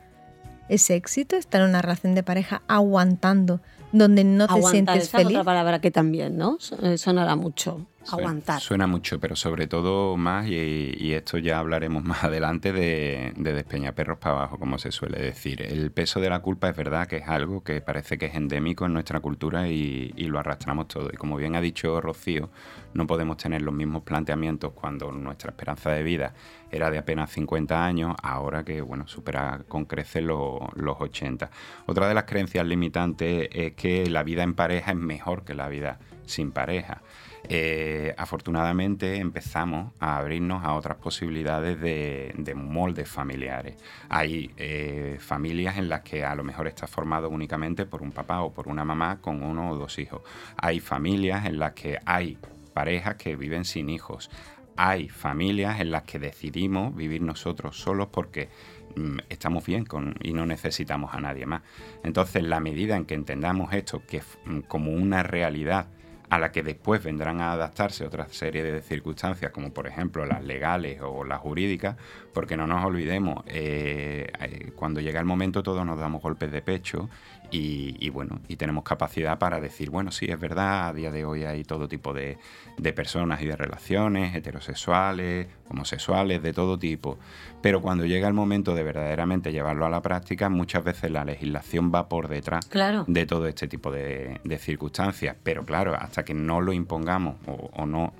¿Es 0.70 0.90
éxito 0.90 1.36
estar 1.36 1.62
en 1.62 1.70
una 1.70 1.82
relación 1.82 2.16
de 2.16 2.24
pareja 2.24 2.64
aguantando 2.68 3.62
donde 3.98 4.24
no 4.24 4.48
te 4.48 4.62
sientes 4.64 5.04
esa 5.04 5.18
feliz. 5.18 5.32
Es 5.32 5.38
otra 5.38 5.44
palabra 5.44 5.80
que 5.80 5.92
también, 5.92 6.38
¿no? 6.38 6.58
Eh, 6.82 6.98
sonará 6.98 7.36
mucho. 7.36 7.86
Aguantar. 8.12 8.62
Suena 8.62 8.88
mucho, 8.88 9.20
pero 9.20 9.36
sobre 9.36 9.68
todo 9.68 10.16
más, 10.18 10.48
y, 10.48 11.14
esto 11.14 11.38
ya 11.38 11.60
hablaremos 11.60 12.04
más 12.04 12.24
adelante, 12.24 12.72
de, 12.72 13.34
de 13.36 13.54
despeñaperros 13.54 14.18
para 14.18 14.36
abajo, 14.36 14.60
como 14.60 14.78
se 14.78 14.92
suele 14.92 15.20
decir. 15.20 15.62
El 15.62 15.92
peso 15.92 16.20
de 16.20 16.30
la 16.30 16.40
culpa 16.40 16.70
es 16.70 16.76
verdad 16.76 17.08
que 17.08 17.18
es 17.18 17.28
algo 17.28 17.64
que 17.64 17.82
parece 17.82 18.18
que 18.18 18.28
es 18.28 18.36
endémico 18.36 18.86
en 18.86 18.94
nuestra 18.94 19.20
cultura 19.20 19.68
y, 19.68 20.14
y 20.16 20.26
lo 20.26 20.40
arrastramos 20.40 20.88
todo. 20.88 21.10
Y 21.12 21.18
como 21.18 21.38
bien 21.38 21.56
ha 21.56 21.62
dicho 21.62 22.00
Rocío, 22.02 22.50
no 22.94 23.08
podemos 23.08 23.38
tener 23.38 23.62
los 23.62 23.74
mismos 23.74 24.04
planteamientos 24.04 24.74
cuando 24.74 25.12
nuestra 25.12 25.52
esperanza 25.52 25.92
de 25.92 26.04
vida 26.04 26.34
era 26.72 26.92
de 26.92 26.98
apenas 26.98 27.32
50 27.32 27.86
años, 27.86 28.16
ahora 28.22 28.64
que 28.64 28.82
bueno, 28.82 29.08
supera 29.08 29.62
con 29.68 29.86
creces 29.86 30.24
los, 30.24 30.62
los 30.76 30.96
80. 31.00 31.50
Otra 31.86 32.08
de 32.08 32.14
las 32.14 32.26
creencias 32.26 32.66
limitantes 32.66 33.50
es 33.52 33.74
que 33.74 34.10
la 34.10 34.24
vida 34.24 34.44
en 34.44 34.54
pareja 34.54 34.92
es 34.92 34.98
mejor 34.98 35.44
que 35.44 35.54
la 35.54 35.70
vida 35.70 36.00
sin 36.26 36.52
pareja. 36.52 37.02
Eh, 37.50 38.14
afortunadamente 38.18 39.18
empezamos 39.18 39.94
a 40.00 40.18
abrirnos 40.18 40.64
a 40.64 40.74
otras 40.74 40.98
posibilidades 40.98 41.80
de, 41.80 42.54
moldes 42.56 43.10
familiares. 43.10 43.76
Hay 44.10 44.52
eh, 44.58 45.18
familias 45.20 45.78
en 45.78 45.90
las 45.90 46.02
que 46.02 46.24
a 46.24 46.36
lo 46.36 46.44
mejor 46.44 46.68
está 46.68 46.88
formado 46.88 47.30
únicamente 47.30 47.86
por 47.86 48.02
un 48.02 48.12
papá 48.12 48.42
o 48.42 48.54
por 48.54 48.68
una 48.68 48.86
mamá 48.86 49.22
con 49.22 49.44
uno 49.44 49.72
o 49.72 49.76
dos 49.76 50.00
hijos. 50.00 50.22
Hay 50.58 50.80
familias 50.80 51.46
en 51.46 51.60
las 51.60 51.74
que 51.74 52.00
hay 52.06 52.38
parejas 52.74 53.16
que 53.16 53.36
viven 53.36 53.66
sin 53.66 53.90
hijos. 53.90 54.30
Hay 54.78 55.08
familias 55.08 55.80
en 55.80 55.92
las 55.92 56.04
que 56.04 56.20
decidimos 56.20 56.96
vivir 56.96 57.22
nosotros 57.22 57.78
solos 57.78 58.10
porque 58.12 58.50
mm, 58.96 59.20
estamos 59.30 59.66
bien 59.66 59.86
con, 59.86 60.16
y 60.22 60.34
no 60.34 60.46
necesitamos 60.46 61.14
a 61.14 61.22
nadie 61.22 61.46
más. 61.46 61.62
Entonces, 62.04 62.44
la 62.44 62.60
medida 62.60 62.98
en 62.98 63.06
que 63.06 63.14
entendamos 63.14 63.74
esto 63.74 64.02
que 64.06 64.22
mm, 64.46 64.60
como 64.62 64.92
una 64.92 65.24
realidad 65.24 65.88
a 66.30 66.40
la 66.40 66.52
que 66.52 66.64
después 66.64 67.04
vendrán 67.04 67.42
a 67.42 67.52
adaptarse 67.52 68.06
otra 68.06 68.28
serie 68.30 68.64
de 68.64 68.82
circunstancias, 68.82 69.52
como 69.52 69.72
por 69.72 69.88
ejemplo 69.88 70.26
las 70.26 70.44
legales 70.44 71.02
o 71.02 71.24
las 71.24 71.40
jurídicas, 71.40 71.96
porque 72.34 72.58
no 72.58 72.68
nos 72.68 72.84
olvidemos, 72.84 73.44
eh, 73.48 74.32
eh, 74.40 74.72
cuando 74.76 75.02
llega 75.02 75.20
el 75.20 75.26
momento 75.26 75.64
todos 75.64 75.86
nos 75.86 76.00
damos 76.00 76.22
golpes 76.22 76.52
de 76.52 76.62
pecho 76.62 77.10
y, 77.52 78.10
bueno, 78.10 78.40
y 78.48 78.56
tenemos 78.56 78.84
capacidad 78.84 79.38
para 79.40 79.60
decir, 79.60 79.90
bueno, 79.90 80.12
sí, 80.12 80.26
es 80.26 80.40
verdad, 80.40 80.88
a 80.88 80.94
día 80.94 81.12
de 81.12 81.26
hoy 81.26 81.44
hay 81.44 81.64
todo 81.64 81.88
tipo 81.88 82.14
de, 82.14 82.38
de 82.78 82.94
personas 82.94 83.42
y 83.42 83.46
de 83.46 83.56
relaciones, 83.56 84.36
heterosexuales, 84.36 85.48
homosexuales, 85.70 86.42
de 86.42 86.54
todo 86.54 86.78
tipo. 86.78 87.18
Pero 87.62 87.82
cuando 87.82 88.06
llega 88.06 88.28
el 88.28 88.34
momento 88.34 88.76
de 88.76 88.84
verdaderamente 88.84 89.52
llevarlo 89.52 89.86
a 89.86 89.90
la 89.90 90.02
práctica, 90.02 90.50
muchas 90.50 90.84
veces 90.84 91.10
la 91.10 91.26
legislación 91.26 91.92
va 91.94 92.08
por 92.08 92.28
detrás 92.28 92.70
de 93.08 93.26
todo 93.26 93.48
este 93.48 93.68
tipo 93.68 93.92
de, 93.92 94.40
circunstancias. 94.60 95.36
Pero 95.42 95.66
claro, 95.66 95.96
hasta 95.96 96.24
que 96.24 96.34
no 96.34 96.62
lo 96.62 96.74
impongamos, 96.74 97.38
o, 97.48 97.86
no, 97.86 98.14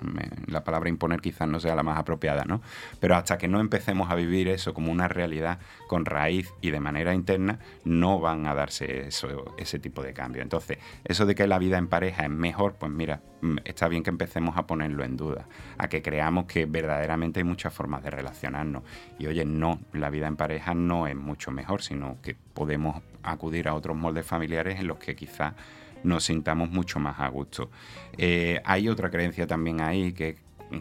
la 0.46 0.64
palabra 0.64 0.88
imponer 0.88 1.20
quizás 1.20 1.48
no 1.48 1.60
sea 1.60 1.76
la 1.76 1.82
más 1.82 1.98
apropiada, 1.98 2.44
¿no? 2.44 2.60
Pero 2.98 3.14
hasta 3.16 3.38
que 3.38 3.48
no 3.48 3.60
empecemos 3.60 4.10
a 4.10 4.14
vivir 4.16 4.48
eso 4.48 4.74
como 4.74 4.90
una 4.90 5.08
realidad 5.08 5.58
con 5.86 6.04
raíz 6.04 6.52
y 6.60 6.70
de 6.70 6.80
manera 6.80 7.14
interna, 7.14 7.60
no 7.84 8.18
van 8.18 8.46
a 8.46 8.54
darse 8.54 9.06
eso, 9.06 9.25
ese 9.56 9.78
tipo 9.78 10.02
de 10.02 10.12
cambio. 10.12 10.42
Entonces, 10.42 10.78
eso 11.04 11.26
de 11.26 11.34
que 11.34 11.46
la 11.46 11.58
vida 11.58 11.78
en 11.78 11.88
pareja 11.88 12.24
es 12.24 12.30
mejor, 12.30 12.74
pues 12.74 12.90
mira, 12.92 13.22
mm, 13.40 13.58
está 13.64 13.88
bien 13.88 14.02
que 14.02 14.10
empecemos 14.10 14.56
a 14.56 14.66
ponerlo 14.66 15.04
en 15.04 15.16
duda, 15.16 15.46
a 15.78 15.88
que 15.88 16.02
creamos 16.02 16.46
que 16.46 16.66
verdaderamente 16.66 17.40
hay 17.40 17.44
muchas 17.44 17.72
formas 17.72 18.02
de 18.02 18.10
relacionarnos. 18.10 18.82
Y 19.18 19.26
oye, 19.26 19.44
no, 19.44 19.80
la 19.92 20.10
vida 20.10 20.26
en 20.26 20.36
pareja 20.36 20.74
no 20.74 21.06
es 21.06 21.16
mucho 21.16 21.50
mejor, 21.50 21.82
sino 21.82 22.18
que 22.22 22.36
podemos 22.54 23.02
acudir 23.22 23.68
a 23.68 23.74
otros 23.74 23.96
moldes 23.96 24.26
familiares 24.26 24.80
en 24.80 24.86
los 24.86 24.98
que 24.98 25.16
quizás 25.16 25.54
nos 26.02 26.24
sintamos 26.24 26.70
mucho 26.70 27.00
más 27.00 27.18
a 27.20 27.28
gusto. 27.28 27.70
Eh, 28.16 28.60
hay 28.64 28.88
otra 28.88 29.10
creencia 29.10 29.46
también 29.46 29.80
ahí 29.80 30.12
que, 30.12 30.36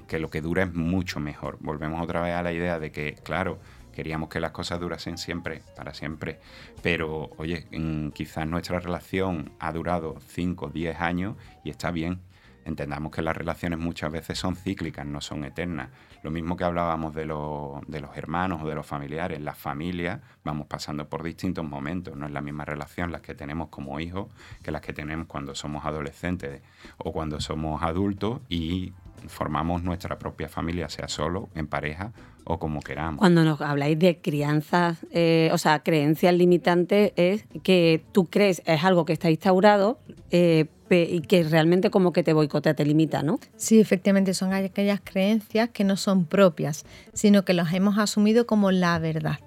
que 0.08 0.20
lo 0.20 0.30
que 0.30 0.42
dura 0.42 0.64
es 0.64 0.74
mucho 0.74 1.20
mejor. 1.20 1.58
Volvemos 1.62 2.02
otra 2.02 2.22
vez 2.22 2.36
a 2.36 2.44
la 2.44 2.54
idea 2.54 2.80
de 2.80 2.92
que, 2.92 3.16
claro, 3.24 3.60
queríamos 3.96 4.30
que 4.30 4.40
las 4.40 4.52
cosas 4.52 4.80
durasen 4.80 5.18
siempre, 5.18 5.64
para 5.76 5.94
siempre, 5.94 6.40
pero 6.84 7.32
oye, 7.38 7.68
quizás 8.14 8.48
nuestra 8.48 8.80
relación 8.80 9.54
ha 9.60 9.72
durado 9.72 10.18
5, 10.28 10.70
10 10.70 11.02
años 11.02 11.36
y 11.64 11.72
está 11.72 11.92
bien 11.92 12.22
entendamos 12.66 13.12
que 13.12 13.22
las 13.22 13.38
relaciones 13.38 13.80
muchas 13.80 14.12
veces 14.12 14.38
son 14.38 14.56
cíclicas, 14.56 15.06
no 15.06 15.22
son 15.22 15.46
eternas. 15.46 15.90
Lo 16.24 16.32
mismo 16.32 16.58
que 16.58 16.64
hablábamos 16.64 17.14
de, 17.14 17.22
de 17.22 18.02
los 18.02 18.18
hermanos 18.18 18.64
o 18.64 18.68
de 18.68 18.76
los 18.76 18.86
familiares, 18.86 19.40
las 19.40 19.58
familias 19.58 20.20
vamos 20.44 20.66
pasando 20.68 21.08
por 21.08 21.24
distintos 21.24 21.64
momentos, 21.64 22.18
no 22.18 22.26
es 22.26 22.32
la 22.32 22.42
misma 22.42 22.66
relación 22.66 23.12
las 23.12 23.22
que 23.22 23.36
tenemos 23.36 23.70
como 23.70 24.00
hijos 24.00 24.28
que 24.64 24.72
las 24.72 24.82
que 24.82 24.94
tenemos 24.94 25.28
cuando 25.28 25.54
somos 25.54 25.86
adolescentes 25.86 26.64
o 26.98 27.14
cuando 27.14 27.40
somos 27.40 27.84
adultos 27.84 28.42
y 28.50 28.94
formamos 29.28 29.84
nuestra 29.84 30.18
propia 30.18 30.50
familia, 30.50 30.90
sea 30.90 31.08
solo, 31.08 31.50
en 31.56 31.68
pareja 31.68 32.12
o 32.44 32.60
como 32.60 32.80
queramos. 32.80 33.20
Cuando 33.20 33.44
nos 33.44 33.60
habláis 33.62 33.98
de 33.98 34.22
crianzas, 34.22 35.00
eh, 35.12 35.50
o 35.52 35.58
sea, 35.58 35.80
creencias 35.80 36.34
limitantes, 36.34 37.12
es 37.16 37.46
que 37.64 38.04
tú 38.12 38.28
crees 38.28 38.62
es 38.66 38.84
algo 38.84 39.06
que 39.06 39.14
está 39.14 39.30
instaurado, 39.30 40.00
eh, 40.32 40.68
y 40.90 41.22
que 41.22 41.44
realmente 41.44 41.90
como 41.90 42.14
que 42.14 42.22
te 42.22 42.34
boicotea, 42.34 42.76
te 42.76 42.86
limita, 42.86 43.24
¿no? 43.24 43.40
Sí, 43.56 43.80
efectivamente, 43.80 44.36
son 44.36 44.54
aquellas 44.54 45.02
creencias 45.04 45.70
que 45.70 45.84
no 45.84 45.98
son 45.98 46.26
propias, 46.26 46.86
sino 47.12 47.44
que 47.44 47.54
las 47.54 47.74
hemos 47.74 47.98
asumido 47.98 48.46
como 48.46 48.70
la 48.70 49.00
verdad 49.00 49.40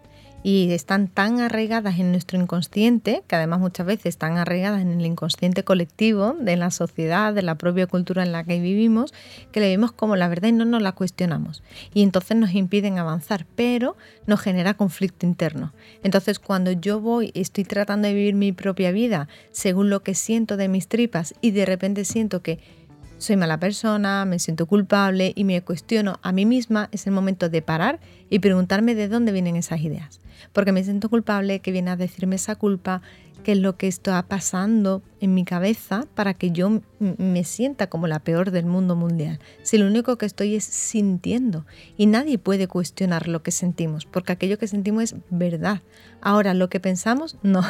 y 0.43 0.71
están 0.73 1.09
tan 1.09 1.41
arraigadas 1.41 1.99
en 1.99 2.13
nuestro 2.13 2.41
inconsciente, 2.41 3.23
que 3.27 3.37
además 3.37 3.61
muchas 3.61 3.87
veces 3.87 4.07
están 4.07 4.39
arraigadas 4.39 4.83
en 4.83 5.01
el 5.01 5.07
inconsciente 5.07 5.65
colectivo 5.65 6.37
de 6.39 6.57
la 6.57 6.71
sociedad, 6.71 7.35
de 7.35 7.43
la 7.43 7.57
propia 7.57 7.87
cultura 7.87 8.23
en 8.23 8.33
la 8.33 8.45
que 8.45 8.61
vivimos, 8.61 9.13
que 9.53 9.61
le 9.61 9.69
vemos 9.69 9.93
como 9.93 10.17
la 10.17 10.29
verdad 10.29 10.49
y 10.49 10.53
no 10.53 10.65
nos 10.65 10.83
la 10.83 10.93
cuestionamos. 10.93 11.63
Y 11.95 12.03
entonces 12.03 12.37
nos 12.37 12.55
impiden 12.55 12.99
avanzar, 12.99 13.47
pero 13.57 13.97
nos 14.27 14.41
genera 14.41 14.75
conflicto 14.75 15.27
interno. 15.27 15.73
Entonces 16.03 16.39
cuando 16.39 16.73
yo 16.73 17.01
voy, 17.01 17.33
estoy 17.35 17.65
tratando 17.65 18.09
de 18.09 18.15
vivir 18.15 18.35
mi 18.35 18.53
propia 18.53 18.93
vida 18.93 19.29
según 19.51 19.91
lo 19.91 20.03
que 20.03 20.15
siento 20.15 20.57
de 20.57 20.69
mis 20.69 20.89
tripas 20.89 21.35
y 21.41 21.51
de 21.51 21.67
repente 21.67 22.05
siento 22.05 22.43
que 22.43 22.59
soy 23.19 23.37
mala 23.37 23.59
persona, 23.59 24.25
me 24.25 24.39
siento 24.39 24.67
culpable 24.67 25.33
y 25.35 25.45
me 25.45 25.61
cuestiono 25.63 26.19
a 26.23 26.33
mí 26.33 26.47
misma, 26.47 26.89
es 26.93 27.07
el 27.07 27.13
momento 27.13 27.49
de 27.49 27.63
parar 27.63 28.01
y 28.31 28.39
preguntarme 28.39 28.95
de 28.95 29.09
dónde 29.09 29.33
vienen 29.33 29.57
esas 29.57 29.81
ideas. 29.81 30.21
Porque 30.53 30.73
me 30.73 30.85
siento 30.85 31.09
culpable, 31.09 31.61
que 31.61 31.73
viene 31.73 31.91
a 31.91 31.97
decirme 31.97 32.37
esa 32.37 32.55
culpa, 32.55 33.03
qué 33.49 33.53
es 33.53 33.59
lo 33.61 33.79
que 33.79 33.89
está 33.89 34.23
pasando 34.25 35.01
en 35.23 35.33
mi 35.33 35.47
cabeza 35.47 36.05
para 36.15 36.35
que 36.35 36.51
yo 36.51 36.83
me 36.99 37.45
sienta 37.45 37.87
como 37.87 38.07
la 38.07 38.19
peor 38.19 38.51
del 38.51 38.67
mundo 38.67 38.95
mundial. 38.95 39.41
Si 39.63 39.79
lo 39.79 39.87
único 39.87 40.19
que 40.19 40.27
estoy 40.27 40.55
es 40.55 40.65
sintiendo 40.65 41.65
y 41.97 42.05
nadie 42.05 42.37
puede 42.37 42.69
cuestionar 42.69 43.27
lo 43.27 43.43
que 43.43 43.51
sentimos, 43.51 44.05
porque 44.05 44.33
aquello 44.33 44.59
que 44.59 44.67
sentimos 44.67 45.05
es 45.05 45.15
verdad. 45.31 45.81
Ahora, 46.21 46.53
lo 46.53 46.69
que 46.69 46.79
pensamos, 46.79 47.39
no, 47.43 47.65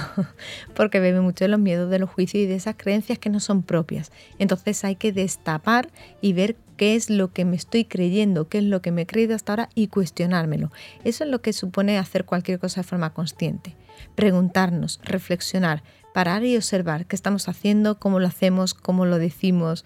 porque 0.75 0.99
bebe 0.99 1.21
mucho 1.21 1.45
de 1.45 1.49
los 1.49 1.61
miedos, 1.61 1.89
de 1.91 2.01
los 2.01 2.11
juicios 2.11 2.43
y 2.43 2.47
de 2.47 2.57
esas 2.57 2.75
creencias 2.77 3.21
que 3.21 3.31
no 3.31 3.39
son 3.39 3.63
propias. 3.63 4.11
Entonces 4.41 4.83
hay 4.83 4.97
que 4.97 5.13
destapar 5.13 5.91
y 6.21 6.33
ver 6.33 6.57
qué 6.77 6.97
es 6.97 7.09
lo 7.09 7.33
que 7.33 7.45
me 7.45 7.55
estoy 7.55 7.85
creyendo, 7.85 8.49
qué 8.49 8.59
es 8.59 8.65
lo 8.65 8.83
que 8.83 8.91
me 8.91 9.03
he 9.03 9.07
creído 9.07 9.37
hasta 9.37 9.53
ahora 9.53 9.69
y 9.77 9.87
cuestionármelo. 9.87 10.73
Eso 11.05 11.23
es 11.23 11.31
lo 11.31 11.41
que 11.41 11.53
supone 11.53 11.99
hacer 11.99 12.25
cualquier 12.25 12.59
cosa 12.59 12.81
de 12.81 12.89
forma 12.89 13.15
consciente 13.15 13.77
preguntarnos, 14.15 15.01
reflexionar, 15.03 15.83
parar 16.15 16.45
y 16.45 16.57
observar 16.57 17.07
qué 17.07 17.17
estamos 17.17 17.49
haciendo, 17.49 17.99
cómo 17.99 18.21
lo 18.21 18.27
hacemos, 18.27 18.75
cómo 18.75 19.07
lo 19.07 19.19
decimos. 19.19 19.85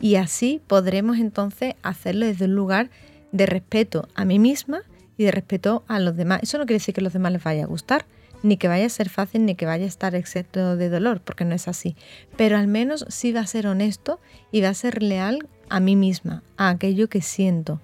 Y 0.00 0.16
así 0.16 0.60
podremos 0.66 1.18
entonces 1.18 1.74
hacerlo 1.82 2.26
desde 2.26 2.46
un 2.46 2.54
lugar 2.54 2.90
de 3.32 3.46
respeto 3.46 4.08
a 4.14 4.24
mí 4.24 4.38
misma 4.38 4.82
y 5.16 5.24
de 5.24 5.30
respeto 5.30 5.84
a 5.88 5.98
los 5.98 6.16
demás. 6.16 6.40
Eso 6.42 6.58
no 6.58 6.66
quiere 6.66 6.78
decir 6.78 6.94
que 6.94 7.00
a 7.00 7.04
los 7.04 7.12
demás 7.12 7.32
les 7.32 7.44
vaya 7.44 7.64
a 7.64 7.66
gustar, 7.66 8.06
ni 8.42 8.56
que 8.56 8.68
vaya 8.68 8.86
a 8.86 8.90
ser 8.90 9.08
fácil, 9.08 9.44
ni 9.46 9.54
que 9.54 9.66
vaya 9.66 9.84
a 9.84 9.88
estar 9.88 10.14
excepto 10.14 10.76
de 10.76 10.88
dolor, 10.88 11.20
porque 11.20 11.44
no 11.44 11.54
es 11.54 11.66
así. 11.66 11.96
Pero 12.36 12.56
al 12.56 12.66
menos 12.66 13.06
sí 13.08 13.32
va 13.32 13.40
a 13.40 13.46
ser 13.46 13.66
honesto 13.66 14.20
y 14.52 14.60
va 14.60 14.68
a 14.68 14.74
ser 14.74 15.02
leal 15.02 15.48
a 15.68 15.80
mí 15.80 15.96
misma, 15.96 16.42
a 16.56 16.68
aquello 16.68 17.08
que 17.08 17.22
siento. 17.22 17.80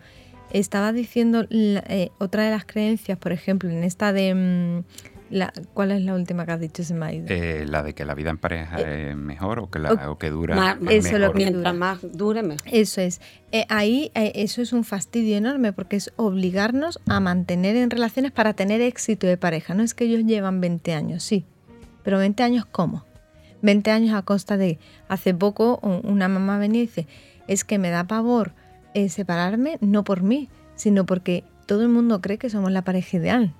Estaba 0.52 0.92
diciendo 0.92 1.46
eh, 1.50 2.10
otra 2.18 2.44
de 2.44 2.50
las 2.50 2.64
creencias, 2.64 3.16
por 3.18 3.32
ejemplo, 3.32 3.70
en 3.70 3.84
esta 3.84 4.12
de... 4.12 4.82
Mm, 5.30 5.42
¿Cuál 5.74 5.92
es 5.92 6.02
la 6.02 6.14
última 6.14 6.44
que 6.44 6.52
has 6.52 6.60
dicho, 6.60 6.82
eh, 6.82 7.64
la 7.68 7.82
de 7.82 7.94
que 7.94 8.04
la 8.04 8.14
vida 8.14 8.30
en 8.30 8.38
pareja 8.38 8.80
eh, 8.80 9.10
es 9.10 9.16
mejor 9.16 9.60
o 9.60 9.70
que, 9.70 9.78
la, 9.78 10.16
que 10.18 10.30
dura 10.30 10.76
eso 10.88 11.18
Lo 11.18 11.32
que 11.32 11.38
mientras 11.38 11.74
más 11.74 11.98
dure, 12.12 12.42
mejor. 12.42 12.66
Eso 12.66 13.00
es. 13.00 13.20
Eh, 13.52 13.64
ahí 13.68 14.10
eso 14.14 14.60
es 14.60 14.72
un 14.72 14.84
fastidio 14.84 15.36
enorme 15.36 15.72
porque 15.72 15.96
es 15.96 16.12
obligarnos 16.16 17.00
a 17.06 17.20
mantener 17.20 17.76
en 17.76 17.90
relaciones 17.90 18.32
para 18.32 18.54
tener 18.54 18.80
éxito 18.80 19.26
de 19.26 19.36
pareja. 19.36 19.74
No 19.74 19.82
es 19.82 19.94
que 19.94 20.04
ellos 20.04 20.24
llevan 20.24 20.60
20 20.60 20.94
años, 20.94 21.22
sí. 21.22 21.44
Pero 22.02 22.18
20 22.18 22.42
años, 22.42 22.66
¿cómo? 22.66 23.04
20 23.62 23.90
años 23.90 24.14
a 24.14 24.22
costa 24.22 24.56
de... 24.56 24.78
Hace 25.08 25.34
poco 25.34 25.78
una 25.82 26.28
mamá 26.28 26.58
venía 26.58 26.82
y 26.82 26.86
dice, 26.86 27.06
es 27.46 27.64
que 27.64 27.78
me 27.78 27.90
da 27.90 28.04
pavor 28.04 28.52
separarme 29.08 29.78
no 29.80 30.02
por 30.02 30.22
mí, 30.22 30.48
sino 30.74 31.06
porque 31.06 31.44
todo 31.66 31.82
el 31.82 31.88
mundo 31.88 32.20
cree 32.20 32.38
que 32.38 32.50
somos 32.50 32.72
la 32.72 32.82
pareja 32.82 33.18
ideal. 33.18 33.54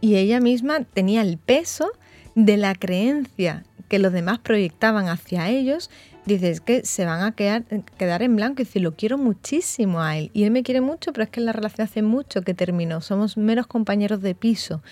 Y, 0.00 0.16
ella 0.16 0.40
misma 0.40 0.84
tenía 0.84 1.22
el 1.22 1.38
peso 1.38 1.90
de 2.34 2.56
la 2.56 2.74
creencia 2.74 3.64
que 3.88 3.98
los 3.98 4.12
demás 4.12 4.38
proyectaban 4.38 5.08
hacia 5.08 5.48
ellos. 5.48 5.90
Dices 6.24 6.60
que 6.60 6.84
se 6.84 7.04
van 7.04 7.22
a 7.22 7.32
quedar, 7.32 7.64
quedar 7.98 8.22
en 8.22 8.36
blanco 8.36 8.62
y 8.62 8.64
decir, 8.64 8.82
lo 8.82 8.94
quiero 8.94 9.16
muchísimo 9.16 10.02
a 10.02 10.16
él. 10.16 10.30
Y 10.34 10.42
él 10.42 10.50
me 10.50 10.62
quiere 10.62 10.80
mucho, 10.80 11.12
pero 11.12 11.24
es 11.24 11.30
que 11.30 11.40
la 11.40 11.52
relación 11.52 11.86
hace 11.86 12.02
mucho 12.02 12.42
que 12.42 12.54
terminó. 12.54 13.00
Somos 13.00 13.36
meros 13.36 13.66
compañeros 13.66 14.20
de 14.22 14.34
piso. 14.34 14.82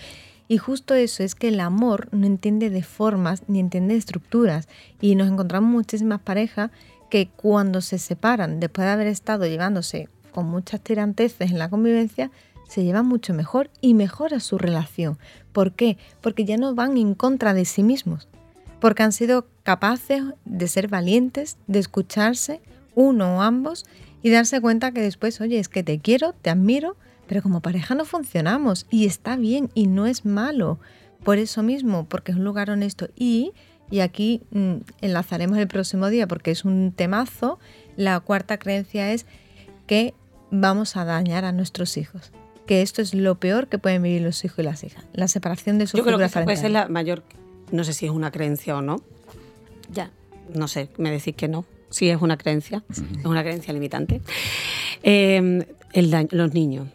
Y 0.47 0.57
justo 0.57 0.93
eso 0.93 1.23
es 1.23 1.35
que 1.35 1.49
el 1.49 1.59
amor 1.59 2.07
no 2.11 2.25
entiende 2.25 2.69
de 2.69 2.83
formas 2.83 3.43
ni 3.47 3.59
entiende 3.59 3.93
de 3.93 3.99
estructuras. 3.99 4.67
Y 5.01 5.15
nos 5.15 5.29
encontramos 5.29 5.69
muchísimas 5.69 6.21
parejas 6.21 6.71
que 7.09 7.27
cuando 7.27 7.81
se 7.81 7.97
separan, 7.97 8.59
después 8.59 8.85
de 8.85 8.91
haber 8.91 9.07
estado 9.07 9.45
llevándose 9.45 10.07
con 10.31 10.45
muchas 10.45 10.81
tiranteces 10.81 11.51
en 11.51 11.59
la 11.59 11.69
convivencia, 11.69 12.31
se 12.67 12.83
llevan 12.83 13.07
mucho 13.07 13.33
mejor 13.33 13.69
y 13.81 13.93
mejora 13.93 14.39
su 14.39 14.57
relación. 14.57 15.17
¿Por 15.51 15.73
qué? 15.73 15.97
Porque 16.21 16.45
ya 16.45 16.57
no 16.57 16.75
van 16.75 16.97
en 16.97 17.15
contra 17.15 17.53
de 17.53 17.65
sí 17.65 17.83
mismos, 17.83 18.27
porque 18.79 19.03
han 19.03 19.11
sido 19.11 19.47
capaces 19.63 20.23
de 20.45 20.67
ser 20.67 20.87
valientes, 20.87 21.57
de 21.67 21.79
escucharse, 21.79 22.61
uno 22.93 23.37
o 23.37 23.41
ambos, 23.41 23.85
y 24.21 24.29
darse 24.29 24.59
cuenta 24.61 24.91
que 24.91 25.01
después, 25.01 25.39
oye, 25.41 25.59
es 25.59 25.69
que 25.69 25.83
te 25.83 25.99
quiero, 25.99 26.33
te 26.33 26.49
admiro, 26.49 26.97
pero 27.27 27.41
como 27.41 27.61
pareja 27.61 27.95
no 27.95 28.05
funcionamos 28.05 28.87
y 28.89 29.05
está 29.05 29.35
bien 29.35 29.69
y 29.73 29.87
no 29.87 30.07
es 30.07 30.25
malo. 30.25 30.79
Por 31.23 31.37
eso 31.37 31.63
mismo, 31.63 32.05
porque 32.05 32.31
es 32.31 32.37
un 32.37 32.43
lugar 32.43 32.69
honesto 32.69 33.07
y, 33.15 33.53
y 33.89 33.99
aquí 33.99 34.43
mm, 34.51 34.77
enlazaremos 35.01 35.57
el 35.57 35.67
próximo 35.67 36.09
día 36.09 36.27
porque 36.27 36.51
es 36.51 36.65
un 36.65 36.91
temazo, 36.95 37.59
la 37.97 38.19
cuarta 38.19 38.57
creencia 38.57 39.11
es 39.11 39.25
que 39.87 40.13
vamos 40.51 40.95
a 40.95 41.05
dañar 41.05 41.45
a 41.45 41.51
nuestros 41.51 41.97
hijos. 41.97 42.31
Que 42.65 42.81
esto 42.81 43.01
es 43.01 43.13
lo 43.13 43.35
peor 43.35 43.67
que 43.67 43.77
pueden 43.77 44.01
vivir 44.01 44.21
los 44.21 44.43
hijos 44.43 44.59
y 44.59 44.63
las 44.63 44.83
hijas. 44.83 45.05
La 45.13 45.27
separación 45.27 45.77
de 45.77 45.87
sus 45.87 45.97
Yo 45.97 46.05
creo 46.05 46.17
que 46.17 46.27
puede 46.27 46.57
ser 46.57 46.71
la 46.71 46.87
mayor, 46.87 47.23
no 47.71 47.83
sé 47.83 47.93
si 47.93 48.05
es 48.05 48.11
una 48.11 48.31
creencia 48.31 48.75
o 48.75 48.81
no. 48.81 49.01
Ya, 49.91 50.11
no 50.53 50.67
sé, 50.67 50.89
me 50.97 51.11
decís 51.11 51.35
que 51.35 51.47
no. 51.47 51.65
Sí 51.89 52.09
es 52.09 52.21
una 52.21 52.37
creencia, 52.37 52.83
es 52.89 53.25
una 53.25 53.43
creencia 53.43 53.73
limitante. 53.73 54.21
Eh, 55.03 55.65
el 55.93 56.27
los 56.31 56.53
niños. 56.53 56.87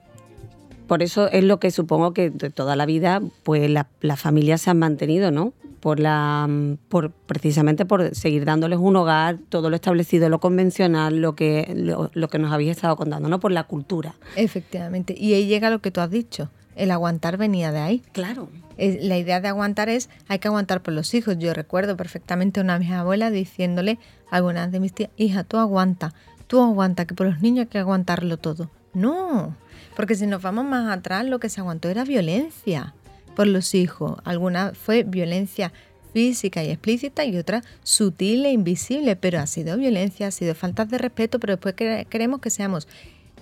Por 0.87 1.05
eso 1.05 1.31
es 1.31 1.45
lo 1.45 1.61
que 1.61 1.71
supongo 1.71 2.13
que 2.13 2.31
de 2.31 2.51
toda 2.51 2.75
la 2.75 2.85
vida, 2.85 3.23
pues 3.45 3.71
las 3.71 4.21
familias 4.21 4.63
se 4.63 4.71
han 4.71 4.79
mantenido, 4.81 5.31
¿no? 5.31 5.53
Por 5.81 5.99
la 5.99 6.49
por 6.89 7.11
precisamente 7.11 7.85
por 7.85 8.15
seguir 8.15 8.45
dándoles 8.45 8.79
un 8.79 8.97
hogar, 8.97 9.39
todo 9.49 9.71
lo 9.71 9.77
establecido, 9.77 10.29
lo 10.29 10.39
convencional, 10.39 11.17
lo 11.17 11.35
que 11.35 11.73
lo, 11.75 12.29
que 12.29 12.39
nos 12.39 12.53
habéis 12.53 12.73
estado 12.73 12.97
contando, 12.97 13.29
¿no? 13.29 13.41
Por 13.41 13.53
la 13.53 13.65
cultura. 13.65 14.15
Efectivamente. 14.37 15.15
Y 15.19 15.35
ahí 15.35 15.47
llega 15.47 15.71
lo 15.71 15.81
que 15.81 15.91
tú 15.91 16.01
has 16.01 16.11
dicho. 16.11 16.51
El 16.77 16.91
aguantar 16.93 17.37
venía 17.37 17.73
de 17.73 17.81
ahí. 17.81 18.03
Claro. 18.13 18.49
La 18.79 19.19
idea 19.19 19.41
de 19.41 19.49
aguantar 19.49 19.89
es, 19.89 20.09
hay 20.29 20.39
que 20.39 20.49
aguantar 20.49 20.83
por 20.83 20.95
los 20.95 21.13
hijos. 21.13 21.37
Yo 21.39 21.53
recuerdo 21.53 21.97
perfectamente 21.97 22.61
a 22.61 22.63
una 22.63 22.75
de 22.75 22.81
mis 22.81 22.93
abuelas 22.93 23.33
diciéndole 23.33 23.99
a 24.31 24.37
algunas 24.37 24.71
de 24.71 24.81
mis 24.81 24.95
tías, 24.95 25.11
hija, 25.17 25.45
tú 25.45 25.59
aguanta, 25.59 26.15
tú 26.47 26.63
aguanta, 26.63 27.05
que 27.05 27.15
por 27.15 27.27
los 27.27 27.41
niños 27.41 27.65
hay 27.65 27.67
que 27.67 27.79
aguantarlo 27.79 28.39
todo. 28.39 28.71
No, 28.95 29.55
porque 29.95 30.15
si 30.15 30.27
nos 30.27 30.41
vamos 30.41 30.65
más 30.65 30.91
atrás, 30.91 31.27
lo 31.27 31.39
que 31.39 31.49
se 31.49 31.61
aguantó 31.61 31.89
era 31.89 32.05
violencia 32.05 32.95
por 33.41 33.47
los 33.47 33.75
hijos. 33.75 34.19
Alguna 34.25 34.73
fue 34.75 35.03
violencia 35.03 35.73
física 36.13 36.63
y 36.63 36.69
explícita 36.69 37.25
y 37.25 37.39
otra 37.39 37.63
sutil 37.83 38.45
e 38.45 38.53
invisible, 38.53 39.17
pero 39.17 39.41
ha 39.41 39.47
sido 39.47 39.79
violencia, 39.79 40.27
ha 40.27 40.31
sido 40.31 40.55
falta 40.55 40.85
de 40.85 40.99
respeto, 40.99 41.41
pero 41.41 41.55
después 41.55 41.75
queremos 41.75 42.43
que 42.43 42.51
seamos 42.51 42.87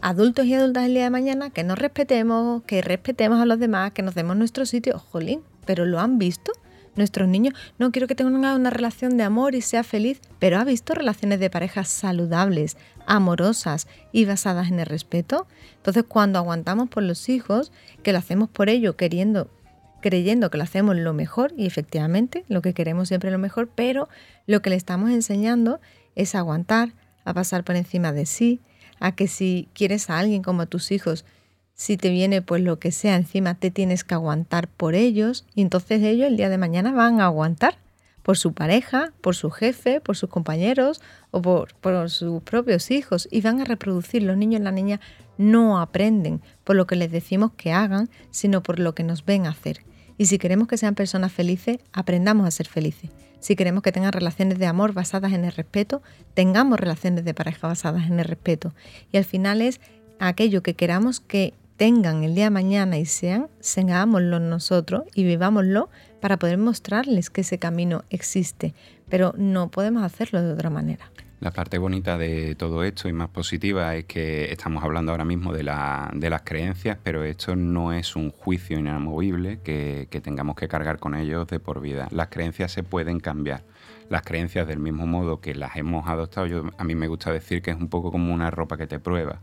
adultos 0.00 0.46
y 0.46 0.54
adultas 0.54 0.84
el 0.84 0.94
día 0.94 1.02
de 1.02 1.10
mañana, 1.10 1.50
que 1.50 1.64
nos 1.64 1.80
respetemos, 1.80 2.62
que 2.62 2.80
respetemos 2.80 3.40
a 3.40 3.44
los 3.44 3.58
demás, 3.58 3.90
que 3.90 4.02
nos 4.02 4.14
demos 4.14 4.36
nuestro 4.36 4.66
sitio. 4.66 5.00
Jolín, 5.00 5.40
pero 5.66 5.84
lo 5.84 5.98
han 5.98 6.16
visto. 6.20 6.52
Nuestros 6.94 7.26
niños, 7.26 7.54
no 7.80 7.90
quiero 7.90 8.06
que 8.06 8.14
tengan 8.14 8.36
una 8.36 8.70
relación 8.70 9.16
de 9.16 9.24
amor 9.24 9.56
y 9.56 9.62
sea 9.62 9.82
feliz, 9.82 10.20
pero 10.38 10.60
ha 10.60 10.64
visto 10.64 10.94
relaciones 10.94 11.40
de 11.40 11.50
parejas 11.50 11.88
saludables, 11.88 12.76
amorosas 13.04 13.88
y 14.12 14.26
basadas 14.26 14.68
en 14.68 14.78
el 14.78 14.86
respeto. 14.86 15.48
Entonces, 15.76 16.04
cuando 16.06 16.38
aguantamos 16.38 16.88
por 16.88 17.02
los 17.02 17.28
hijos, 17.28 17.72
que 18.04 18.12
lo 18.12 18.18
hacemos 18.18 18.48
por 18.48 18.68
ello, 18.68 18.96
queriendo 18.96 19.50
creyendo 20.00 20.50
que 20.50 20.58
lo 20.58 20.64
hacemos 20.64 20.96
lo 20.96 21.12
mejor 21.12 21.52
y 21.56 21.66
efectivamente 21.66 22.44
lo 22.48 22.62
que 22.62 22.74
queremos 22.74 23.08
siempre 23.08 23.28
es 23.28 23.32
lo 23.32 23.38
mejor, 23.38 23.68
pero 23.74 24.08
lo 24.46 24.62
que 24.62 24.70
le 24.70 24.76
estamos 24.76 25.10
enseñando 25.10 25.80
es 26.14 26.34
aguantar, 26.34 26.92
a 27.24 27.34
pasar 27.34 27.64
por 27.64 27.76
encima 27.76 28.12
de 28.12 28.26
sí, 28.26 28.60
a 29.00 29.12
que 29.12 29.28
si 29.28 29.68
quieres 29.74 30.10
a 30.10 30.18
alguien 30.18 30.42
como 30.42 30.62
a 30.62 30.66
tus 30.66 30.90
hijos, 30.90 31.24
si 31.74 31.96
te 31.96 32.10
viene 32.10 32.42
pues 32.42 32.62
lo 32.62 32.78
que 32.78 32.90
sea 32.90 33.16
encima, 33.16 33.54
te 33.54 33.70
tienes 33.70 34.02
que 34.02 34.14
aguantar 34.14 34.68
por 34.68 34.94
ellos 34.94 35.46
y 35.54 35.62
entonces 35.62 36.02
ellos 36.02 36.26
el 36.26 36.36
día 36.36 36.48
de 36.48 36.58
mañana 36.58 36.92
van 36.92 37.20
a 37.20 37.26
aguantar 37.26 37.78
por 38.22 38.36
su 38.36 38.52
pareja, 38.52 39.12
por 39.20 39.36
su 39.36 39.50
jefe, 39.50 40.00
por 40.00 40.16
sus 40.16 40.28
compañeros 40.28 41.00
o 41.30 41.40
por, 41.40 41.74
por 41.76 42.10
sus 42.10 42.42
propios 42.42 42.90
hijos 42.90 43.28
y 43.30 43.40
van 43.40 43.60
a 43.60 43.64
reproducir. 43.64 44.22
Los 44.22 44.36
niños 44.36 44.60
y 44.60 44.64
las 44.64 44.74
niñas 44.74 45.00
no 45.38 45.80
aprenden 45.80 46.42
por 46.64 46.76
lo 46.76 46.86
que 46.86 46.96
les 46.96 47.10
decimos 47.10 47.52
que 47.56 47.72
hagan, 47.72 48.10
sino 48.30 48.62
por 48.62 48.80
lo 48.80 48.94
que 48.94 49.04
nos 49.04 49.24
ven 49.24 49.46
hacer. 49.46 49.80
Y 50.18 50.26
si 50.26 50.38
queremos 50.38 50.68
que 50.68 50.76
sean 50.76 50.94
personas 50.94 51.32
felices, 51.32 51.78
aprendamos 51.92 52.46
a 52.46 52.50
ser 52.50 52.66
felices. 52.66 53.10
Si 53.40 53.54
queremos 53.54 53.82
que 53.82 53.92
tengan 53.92 54.12
relaciones 54.12 54.58
de 54.58 54.66
amor 54.66 54.92
basadas 54.92 55.32
en 55.32 55.44
el 55.44 55.52
respeto, 55.52 56.02
tengamos 56.34 56.78
relaciones 56.80 57.24
de 57.24 57.34
pareja 57.34 57.68
basadas 57.68 58.08
en 58.08 58.18
el 58.18 58.24
respeto. 58.24 58.74
Y 59.12 59.16
al 59.16 59.24
final 59.24 59.62
es 59.62 59.80
aquello 60.18 60.62
que 60.62 60.74
queramos 60.74 61.20
que 61.20 61.54
tengan 61.76 62.24
el 62.24 62.34
día 62.34 62.44
de 62.44 62.50
mañana 62.50 62.98
y 62.98 63.06
sean, 63.06 63.46
seámoslo 63.60 64.40
nosotros 64.40 65.04
y 65.14 65.22
vivámoslo 65.22 65.88
para 66.20 66.36
poder 66.36 66.58
mostrarles 66.58 67.30
que 67.30 67.42
ese 67.42 67.58
camino 67.58 68.04
existe. 68.10 68.74
Pero 69.08 69.32
no 69.38 69.70
podemos 69.70 70.02
hacerlo 70.02 70.42
de 70.42 70.52
otra 70.52 70.70
manera. 70.70 71.10
La 71.40 71.52
parte 71.52 71.78
bonita 71.78 72.18
de 72.18 72.56
todo 72.56 72.82
esto 72.82 73.08
y 73.08 73.12
más 73.12 73.28
positiva 73.28 73.94
es 73.94 74.06
que 74.06 74.50
estamos 74.50 74.82
hablando 74.82 75.12
ahora 75.12 75.24
mismo 75.24 75.52
de, 75.52 75.62
la, 75.62 76.10
de 76.12 76.30
las 76.30 76.42
creencias, 76.42 76.98
pero 77.00 77.22
esto 77.22 77.54
no 77.54 77.92
es 77.92 78.16
un 78.16 78.30
juicio 78.30 78.76
inamovible 78.76 79.60
que, 79.62 80.08
tengamos 80.20 80.56
que 80.56 80.66
cargar 80.66 80.98
con 80.98 81.14
ellos 81.14 81.46
de 81.46 81.60
por 81.60 81.80
vida. 81.80 82.08
Las 82.10 82.26
creencias 82.26 82.72
se 82.72 82.82
pueden 82.82 83.20
cambiar. 83.20 83.62
Las 84.10 84.22
creencias 84.22 84.66
del 84.66 84.80
mismo 84.80 85.06
modo 85.06 85.40
que 85.40 85.54
las 85.54 85.76
hemos 85.76 86.08
adoptado, 86.08 86.72
a 86.76 86.84
mí 86.84 86.96
me 86.96 87.06
gusta 87.06 87.30
decir 87.30 87.62
que 87.62 87.70
es 87.70 87.76
un 87.76 87.88
poco 87.88 88.10
como 88.10 88.34
una 88.34 88.50
ropa 88.50 88.76
que 88.76 88.88
te 88.88 88.98
prueba. 88.98 89.40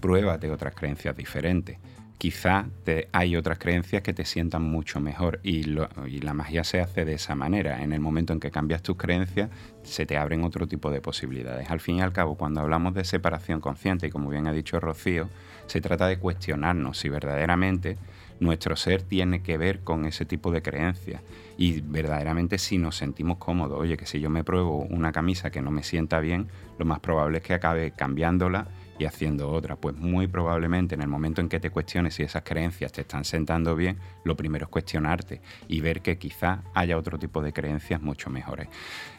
Pruébate 0.00 0.50
otras 0.50 0.74
creencias 0.74 1.16
diferentes 1.16 1.78
quizá 2.18 2.66
te, 2.84 3.08
hay 3.12 3.36
otras 3.36 3.58
creencias 3.58 4.02
que 4.02 4.12
te 4.12 4.24
sientan 4.24 4.62
mucho 4.62 5.00
mejor 5.00 5.38
y, 5.44 5.60
y, 6.06 6.20
la 6.20 6.34
magia 6.34 6.64
se 6.64 6.80
hace 6.80 7.04
de 7.04 7.14
esa 7.14 7.36
manera. 7.36 7.82
En 7.82 7.92
el 7.92 8.00
momento 8.00 8.32
en 8.32 8.40
que 8.40 8.50
cambias 8.50 8.82
tus 8.82 8.96
creencias, 8.96 9.50
se 9.84 10.04
te 10.04 10.18
abren 10.18 10.42
otro 10.42 10.66
tipo 10.66 10.90
de 10.90 11.00
posibilidades. 11.00 11.70
Al 11.70 11.80
fin 11.80 11.96
y 11.96 12.02
al 12.02 12.12
cabo, 12.12 12.34
cuando 12.34 12.60
hablamos 12.60 12.94
de 12.94 13.04
separación 13.04 13.60
consciente, 13.60 14.08
y 14.08 14.10
como 14.10 14.30
bien 14.30 14.48
ha 14.48 14.52
dicho 14.52 14.80
Rocío, 14.80 15.28
se 15.66 15.80
trata 15.80 16.08
de 16.08 16.18
cuestionarnos 16.18 16.98
si 16.98 17.08
verdaderamente 17.08 17.96
nuestro 18.40 18.76
ser 18.76 19.02
tiene 19.02 19.42
que 19.42 19.56
ver 19.58 19.80
con 19.80 20.04
ese 20.04 20.24
tipo 20.24 20.52
de 20.52 20.62
creencias 20.62 21.22
y 21.56 21.80
verdaderamente 21.80 22.58
si 22.58 22.78
nos 22.78 22.96
sentimos 22.96 23.38
cómodos. 23.38 23.78
Oye, 23.80 23.96
que 23.96 24.06
si 24.06 24.20
yo 24.20 24.30
me 24.30 24.44
pruebo 24.44 24.78
una 24.90 25.12
camisa 25.12 25.50
que 25.50 25.62
no 25.62 25.70
me 25.70 25.82
sienta 25.82 26.20
bien, 26.20 26.48
lo 26.78 26.84
más 26.84 27.00
probable 27.00 27.38
es 27.38 27.44
que 27.44 27.54
acabe 27.54 27.92
cambiándola 27.92 28.68
y 28.98 29.04
haciendo 29.04 29.50
otra. 29.50 29.76
Pues 29.76 29.96
muy 29.96 30.26
probablemente 30.26 30.94
en 30.94 31.02
el 31.02 31.08
momento 31.08 31.40
en 31.40 31.48
que 31.48 31.60
te 31.60 31.70
cuestiones 31.70 32.14
si 32.14 32.22
esas 32.22 32.42
creencias 32.42 32.92
te 32.92 33.02
están 33.02 33.24
sentando 33.24 33.76
bien, 33.76 33.98
lo 34.24 34.36
primero 34.36 34.64
es 34.64 34.70
cuestionarte 34.70 35.40
y 35.68 35.80
ver 35.80 36.02
que 36.02 36.18
quizá 36.18 36.62
haya 36.74 36.96
otro 36.98 37.18
tipo 37.18 37.42
de 37.42 37.52
creencias 37.52 38.00
mucho 38.00 38.30
mejores. 38.30 38.68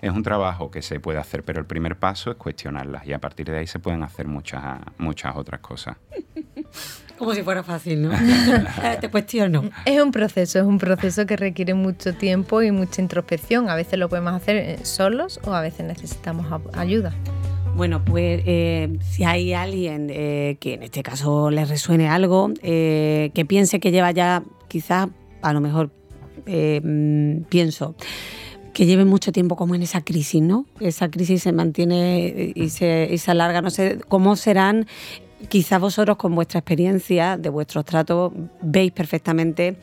Es 0.01 0.11
un 0.11 0.23
trabajo 0.23 0.71
que 0.71 0.81
se 0.81 0.99
puede 0.99 1.19
hacer, 1.19 1.43
pero 1.43 1.59
el 1.59 1.65
primer 1.65 1.97
paso 1.97 2.31
es 2.31 2.37
cuestionarlas 2.37 3.05
y 3.05 3.13
a 3.13 3.19
partir 3.19 3.49
de 3.49 3.57
ahí 3.57 3.67
se 3.67 3.79
pueden 3.79 4.03
hacer 4.03 4.27
muchas, 4.27 4.79
muchas 4.97 5.35
otras 5.35 5.61
cosas. 5.61 5.97
Como 7.17 7.33
si 7.33 7.43
fuera 7.43 7.63
fácil, 7.63 8.01
¿no? 8.01 8.11
Te 9.01 9.09
cuestiono. 9.09 9.69
Es 9.85 10.01
un 10.01 10.11
proceso, 10.11 10.59
es 10.59 10.65
un 10.65 10.77
proceso 10.77 11.25
que 11.25 11.35
requiere 11.35 11.73
mucho 11.73 12.15
tiempo 12.15 12.61
y 12.61 12.71
mucha 12.71 13.01
introspección. 13.01 13.69
A 13.69 13.75
veces 13.75 13.99
lo 13.99 14.07
podemos 14.07 14.33
hacer 14.33 14.55
eh, 14.55 14.85
solos 14.85 15.39
o 15.43 15.53
a 15.53 15.61
veces 15.61 15.85
necesitamos 15.85 16.47
ayuda. 16.73 17.13
Bueno, 17.75 18.03
pues 18.03 18.41
eh, 18.45 18.97
si 19.01 19.23
hay 19.23 19.53
alguien 19.53 20.09
eh, 20.09 20.57
que 20.59 20.73
en 20.73 20.83
este 20.83 21.01
caso 21.01 21.49
le 21.49 21.65
resuene 21.65 22.09
algo, 22.09 22.51
eh, 22.61 23.31
que 23.33 23.45
piense 23.45 23.79
que 23.79 23.91
lleva 23.91 24.11
ya, 24.11 24.43
quizás, 24.67 25.07
a 25.41 25.53
lo 25.53 25.61
mejor 25.61 25.89
mm, 26.45 27.43
pienso, 27.49 27.95
que 28.73 28.85
lleve 28.85 29.05
mucho 29.05 29.31
tiempo 29.31 29.55
como 29.55 29.75
en 29.75 29.81
esa 29.81 30.01
crisis, 30.01 30.41
¿no? 30.41 30.65
Esa 30.79 31.09
crisis 31.09 31.43
se 31.43 31.53
mantiene 31.53 32.51
y 32.53 32.69
se, 32.69 33.07
y 33.11 33.17
se 33.17 33.31
alarga, 33.31 33.61
no 33.61 33.69
sé 33.69 33.99
cómo 34.07 34.35
serán 34.35 34.85
quizás 35.47 35.79
vosotros 35.79 36.17
con 36.17 36.35
vuestra 36.35 36.59
experiencia 36.59 37.37
de 37.37 37.47
vuestros 37.47 37.85
tratos 37.85 38.33
veis 38.61 38.91
perfectamente 38.91 39.77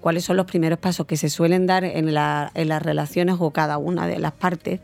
cuáles 0.00 0.24
son 0.24 0.36
los 0.36 0.46
primeros 0.46 0.78
pasos 0.78 1.06
que 1.06 1.16
se 1.16 1.28
suelen 1.28 1.66
dar 1.66 1.82
en, 1.82 2.08
en, 2.08 2.14
las 2.68 2.82
relaciones 2.82 3.34
o 3.40 3.50
cada 3.50 3.78
una 3.78 4.06
de 4.06 4.20
las 4.20 4.30
partes 4.30 4.80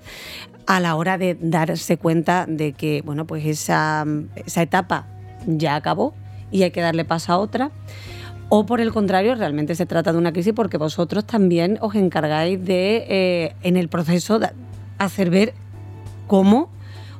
a 0.66 0.81
la 0.81 0.94
hora 0.96 1.18
de 1.18 1.37
darse 1.40 1.96
cuenta 1.96 2.46
de 2.48 2.72
que, 2.72 3.03
bueno, 3.05 3.27
pues 3.27 3.44
esa, 3.46 4.05
esa 4.35 4.62
etapa 4.62 5.07
ya 5.46 5.77
acabó 5.77 6.14
y 6.51 6.62
hay 6.62 6.70
que 6.70 6.81
darle 6.81 7.05
paso 7.05 7.33
a 7.33 7.38
otra. 7.38 7.70
O 8.48 8.66
por 8.66 8.81
el 8.81 8.92
contrario, 8.92 9.35
realmente 9.35 9.75
se 9.75 9.87
trata 9.87 10.12
de 10.12 10.18
una 10.18 10.33
crisis 10.33 10.53
porque 10.53 10.77
vosotros 10.77 11.27
también 11.27 11.79
os 11.81 11.94
encargáis 11.94 12.62
de, 12.64 13.07
eh, 13.09 13.57
en 13.62 13.77
el 13.77 13.88
proceso, 13.88 14.38
de 14.38 14.51
hacer 14.98 15.31
ver 15.31 15.55
cómo, 16.27 16.68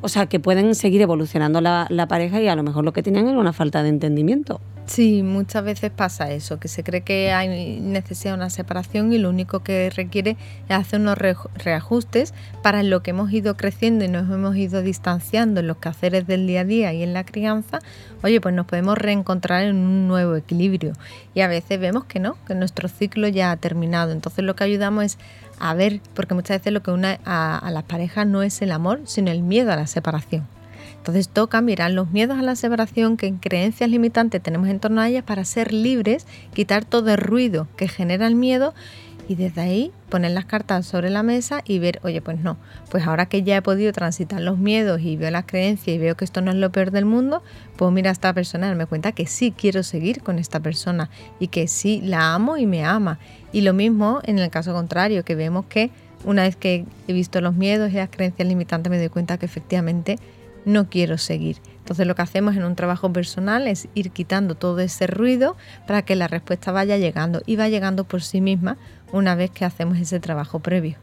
o 0.03 0.09
sea, 0.09 0.27
que 0.27 0.41
pueden 0.41 0.75
seguir 0.75 1.01
evolucionando 1.01 1.61
la, 1.61 1.87
la 1.89 2.07
pareja 2.07 2.41
y 2.43 2.49
a 2.49 2.55
lo 2.55 2.63
mejor 2.63 2.85
lo 2.85 2.93
que 2.93 3.03
tenían 3.03 3.29
era 3.29 3.39
una 3.39 3.55
falta 3.55 3.83
de 3.83 3.89
entendimiento. 3.89 4.61
Sí, 4.87 5.23
muchas 5.23 5.65
veces 5.65 5.91
pasa 5.91 6.33
eso, 6.33 6.59
que 6.59 6.69
se 6.69 6.83
cree 6.83 7.03
que 7.03 7.33
hay 7.33 7.81
necesidad 7.81 8.33
de 8.33 8.37
una 8.37 8.51
separación 8.51 9.13
y 9.13 9.19
lo 9.19 9.31
único 9.31 9.61
que 9.61 9.89
requiere 9.91 10.37
es 10.69 10.77
hacer 10.77 11.01
unos 11.01 11.17
reajustes 11.17 12.35
para 12.63 12.83
lo 12.83 13.03
que 13.03 13.11
hemos 13.11 13.33
ido 13.33 13.57
creciendo 13.57 14.05
y 14.05 14.09
nos 14.09 14.29
hemos 14.31 14.57
ido 14.57 14.83
distanciando 14.83 15.61
en 15.61 15.69
los 15.69 15.77
quehaceres 15.79 16.27
del 16.27 16.47
día 16.47 16.63
a 16.63 16.65
día 16.65 16.93
y 16.93 17.03
en 17.05 17.15
la 17.15 17.25
crianza, 17.25 17.79
oye, 18.23 18.41
pues 18.41 18.55
nos 18.55 18.67
podemos 18.67 18.99
reencontrar 18.99 19.65
en 19.65 19.77
un 19.77 20.09
nuevo 20.09 20.35
equilibrio. 20.35 20.93
Y 21.33 21.41
a 21.41 21.49
veces 21.49 21.81
vemos 21.81 22.05
que 22.05 22.19
no, 22.19 22.37
que 22.47 22.55
nuestro 22.55 22.89
ciclo 22.89 23.29
ya 23.29 23.53
ha 23.53 23.57
terminado. 23.57 24.11
Entonces 24.11 24.45
lo 24.45 24.57
que 24.57 24.65
ayudamos 24.65 25.05
es 25.05 25.19
a 25.61 25.75
ver, 25.75 26.01
porque 26.15 26.35
muchas 26.35 26.59
veces 26.59 26.73
lo 26.73 26.83
que 26.83 26.91
une 26.91 27.21
a, 27.25 27.57
a 27.57 27.71
las 27.71 27.85
parejas 27.85 28.27
no 28.27 28.43
es 28.43 28.61
el 28.61 28.73
amor, 28.73 29.01
sino 29.05 29.31
el 29.31 29.43
miedo 29.43 29.73
a 29.73 29.77
la 29.77 29.87
separación. 29.87 30.47
Entonces 31.03 31.29
toca 31.29 31.61
mirar 31.61 31.91
los 31.91 32.13
miedos 32.13 32.39
a 32.39 32.43
la 32.43 32.55
separación 32.55 33.17
que 33.17 33.27
en 33.27 33.39
creencias 33.39 33.91
limitantes 33.91 34.41
tenemos 34.41 34.69
en 34.69 34.79
torno 34.79 35.01
a 35.01 35.09
ellas 35.09 35.25
para 35.25 35.45
ser 35.45 35.73
libres, 35.73 36.29
quitar 36.55 36.85
todo 36.85 37.11
el 37.11 37.19
ruido 37.19 37.67
que 37.77 37.89
genera 37.89 38.29
el 38.29 38.37
miedo 38.37 38.73
y 39.27 39.35
desde 39.35 39.63
ahí 39.63 39.91
poner 40.11 40.31
las 40.31 40.45
cartas 40.45 40.87
sobre 40.87 41.11
la 41.11 41.25
mesa 41.25 41.63
y 41.67 41.81
ver, 41.81 41.99
oye, 42.05 42.23
pues 42.23 42.39
no, 42.39 42.57
pues 42.89 43.05
ahora 43.05 43.27
que 43.27 43.43
ya 43.43 43.57
he 43.57 43.63
podido 43.63 43.93
transitar 43.93 44.41
los 44.41 44.59
miedos 44.59 45.01
y 45.01 45.17
veo 45.17 45.33
las 45.33 45.45
creencias 45.45 45.89
y 45.89 45.99
veo 45.99 46.17
que 46.17 46.25
esto 46.25 46.41
no 46.41 46.53
es 46.53 46.57
lo 46.57 46.71
peor 46.71 46.93
del 46.93 47.05
mundo, 47.05 47.43
puedo 47.77 47.91
mirar 47.91 48.11
a 48.11 48.13
esta 48.13 48.33
persona 48.33 48.69
darme 48.69 48.87
cuenta 48.87 49.11
que 49.11 49.27
sí 49.27 49.51
quiero 49.51 49.83
seguir 49.83 50.23
con 50.23 50.39
esta 50.39 50.61
persona 50.61 51.11
y 51.41 51.49
que 51.49 51.67
sí 51.67 52.01
la 52.05 52.33
amo 52.33 52.59
y 52.59 52.67
me 52.67 52.85
ama. 52.85 53.19
Y 53.53 53.63
lo 53.63 53.73
mismo 53.73 54.21
en 54.23 54.39
el 54.39 54.51
caso 54.51 54.73
contrario, 54.73 55.25
que 55.25 55.35
vemos 55.35 55.67
que 55.67 55.91
una 56.25 56.43
vez 56.43 56.55
que 56.55 56.85
he 57.09 57.13
visto 57.13 57.41
los 57.41 57.57
miedos 57.57 57.91
y 57.91 57.97
las 57.97 58.09
creencias 58.09 58.47
limitantes 58.47 58.89
me 58.89 58.99
doy 58.99 59.09
cuenta 59.09 59.37
que 59.37 59.47
efectivamente 59.47 60.21
no 60.65 60.89
quiero 60.89 61.19
seguir. 61.19 61.57
Entonces 61.79 62.07
lo 62.07 62.15
que 62.15 62.23
hacemos 62.23 62.57
en 62.57 62.65
un 62.65 62.77
trabajo 62.77 63.13
personal 63.13 63.67
es 63.67 63.89
ir 63.95 64.11
quitando 64.11 64.55
todo 64.55 64.79
ese 64.81 65.07
ruido 65.07 65.57
para 65.87 66.03
que 66.03 66.17
la 66.17 66.29
respuesta 66.29 66.73
vaya 66.73 66.97
llegando 66.97 67.43
y 67.45 67.57
va 67.57 67.69
llegando 67.69 68.05
por 68.05 68.23
sí 68.23 68.41
misma 68.41 68.77
una 69.13 69.35
vez 69.35 69.51
que 69.51 69.65
hacemos 69.65 69.99
ese 69.99 70.21
trabajo 70.21 70.61
previo. 70.61 70.97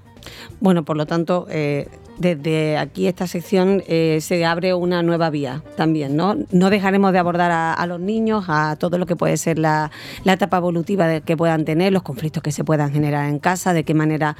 Bueno, 0.59 0.83
por 0.83 0.97
lo 0.97 1.05
tanto, 1.05 1.47
eh, 1.49 1.87
desde 2.17 2.77
aquí 2.77 3.07
esta 3.07 3.27
sección 3.27 3.81
eh, 3.87 4.19
se 4.21 4.45
abre 4.45 4.73
una 4.73 5.01
nueva 5.01 5.29
vía 5.29 5.63
también, 5.77 6.15
¿no? 6.15 6.35
No 6.51 6.69
dejaremos 6.69 7.13
de 7.13 7.19
abordar 7.19 7.51
a, 7.51 7.85
los 7.87 7.99
niños, 7.99 8.45
a 8.47 8.75
todo 8.77 8.97
lo 8.97 9.05
que 9.05 9.15
puede 9.15 9.37
ser 9.37 9.57
la, 9.57 9.89
etapa 10.25 10.57
evolutiva 10.57 11.21
que 11.21 11.37
puedan 11.37 11.65
tener, 11.65 11.93
los 11.93 12.03
conflictos 12.03 12.43
que 12.43 12.51
se 12.51 12.63
puedan 12.63 12.91
generar 12.91 13.29
en 13.29 13.39
casa, 13.39 13.73
de 13.73 13.83
qué 13.83 13.93
manera 13.93 14.35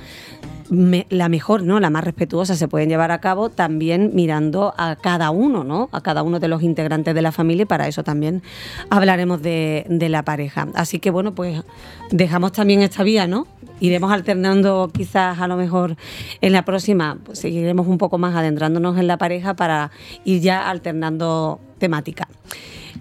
la 0.69 1.29
mejor, 1.29 1.63
¿no? 1.63 1.79
La 1.79 1.89
más 1.89 2.03
respetuosa 2.03 2.55
se 2.55 2.67
pueden 2.67 2.89
llevar 2.89 3.11
a 3.11 3.19
cabo 3.19 3.49
también 3.49 4.11
mirando 4.13 4.73
a 4.77 4.95
cada 4.95 5.31
uno, 5.31 5.63
¿no? 5.63 5.89
A 5.91 6.01
cada 6.01 6.21
uno 6.21 6.39
de 6.39 6.47
los 6.47 6.61
integrantes 6.61 7.15
de 7.15 7.21
la 7.21 7.31
familia 7.31 7.63
y 7.63 7.65
para 7.65 7.87
eso 7.87 8.03
también 8.03 8.43
hablaremos 8.89 9.41
de, 9.41 9.85
la 10.09 10.23
pareja. 10.23 10.67
Así 10.75 10.99
que 10.99 11.11
bueno, 11.11 11.33
pues 11.33 11.63
dejamos 12.11 12.51
también 12.51 12.81
esta 12.81 13.03
vía, 13.03 13.27
¿no? 13.27 13.47
Iremos 13.79 14.11
alternando 14.11 14.89
quizás 14.93 15.39
a 15.39 15.47
lo 15.47 15.55
mejor 15.55 15.95
en 16.41 16.53
la 16.53 16.63
próxima, 16.65 17.17
pues 17.23 17.39
seguiremos 17.39 17.87
un 17.87 17.97
poco 17.97 18.17
más 18.17 18.35
adentrándonos 18.35 18.97
en 18.97 19.07
la 19.07 19.17
pareja 19.17 19.55
para 19.55 19.91
ir 20.23 20.41
ya 20.41 20.69
alternando 20.69 21.59
temática. 21.77 22.27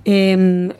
Em, 0.04 0.70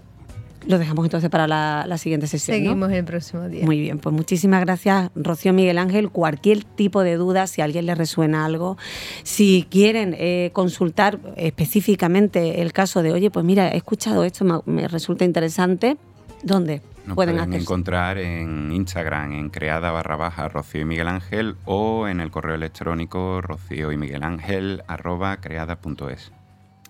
lo 0.67 0.79
dejamos 0.79 1.05
entonces 1.05 1.31
para 1.31 1.47
la, 1.47 1.99
siguiente 1.99 2.27
sesión. 2.27 2.57
Seguimos 2.57 2.93
el 2.93 3.05
próximo 3.05 3.49
día. 3.49 3.65
Muy 3.65 3.81
bien, 3.81 3.99
pues 3.99 4.15
muchísimas 4.15 4.61
gracias, 4.61 5.11
Rocío 5.15 5.53
Miguel 5.53 5.79
Ángel. 5.79 6.11
Cualquier 6.11 6.65
tipo 6.65 7.03
de 7.03 7.17
duda, 7.17 7.47
si 7.47 7.61
a 7.61 7.65
alguien 7.65 7.87
le 7.87 7.95
resuena 7.95 8.45
algo, 8.45 8.77
si 9.23 9.67
quieren 9.71 10.15
eh, 10.19 10.51
consultar 10.53 11.19
específicamente 11.37 12.63
el 12.63 12.73
caso 12.73 13.03
de, 13.03 13.13
oye, 13.13 13.31
pues 13.31 13.45
mira, 13.45 13.73
he 13.73 13.77
escuchado 13.77 14.25
esto, 14.25 14.63
me, 14.67 14.89
resulta 14.89 15.25
interesante, 15.25 15.97
¿dónde? 16.43 16.83
Nos 17.07 17.15
pueden, 17.15 17.39
encontrar 17.55 18.19
en 18.19 18.71
Instagram 18.71 19.33
en 19.33 19.49
creada 19.49 19.91
barra 19.91 20.17
baja 20.17 20.49
Rocío 20.49 20.83
y 20.83 20.85
Miguel 20.85 21.09
Ángel 21.09 21.57
o 21.65 22.07
en 22.07 22.21
el 22.21 22.31
correo 22.31 22.55
electrónico 22.55 23.41
rocío 23.41 23.93
y 23.93 23.97
Miguel 23.97 24.23
Ángel 24.23 24.83
arroba 24.87 25.39
creada.es 25.39 26.33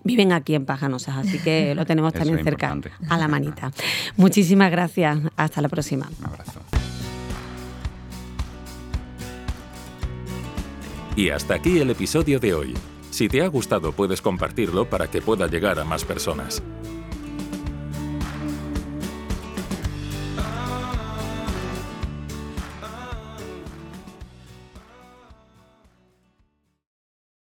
viven 0.03 0.31
aquí 0.31 0.55
en 0.55 0.65
Pajanosas, 0.65 1.17
así 1.17 1.39
que 1.39 1.75
lo 1.75 1.85
tenemos 1.85 2.13
también 2.13 2.43
cerca 2.43 2.77
a 3.09 3.17
la 3.17 3.27
manita. 3.29 3.71
Muchísimas 4.17 4.71
gracias. 4.71 5.19
Hasta 5.35 5.61
la 5.61 5.69
próxima. 5.69 6.09
Un 6.19 6.25
abrazo. 6.25 6.61
Y 11.15 11.29
hasta 11.29 11.55
aquí 11.55 11.79
el 11.79 11.89
episodio 11.89 12.39
de 12.39 12.53
hoy. 12.53 12.73
Si 13.11 13.27
te 13.27 13.41
ha 13.41 13.47
gustado 13.47 13.91
puedes 13.91 14.21
compartirlo 14.21 14.89
para 14.89 15.09
que 15.09 15.21
pueda 15.21 15.47
llegar 15.47 15.79
a 15.79 15.83
más 15.83 16.05
personas. 16.05 16.63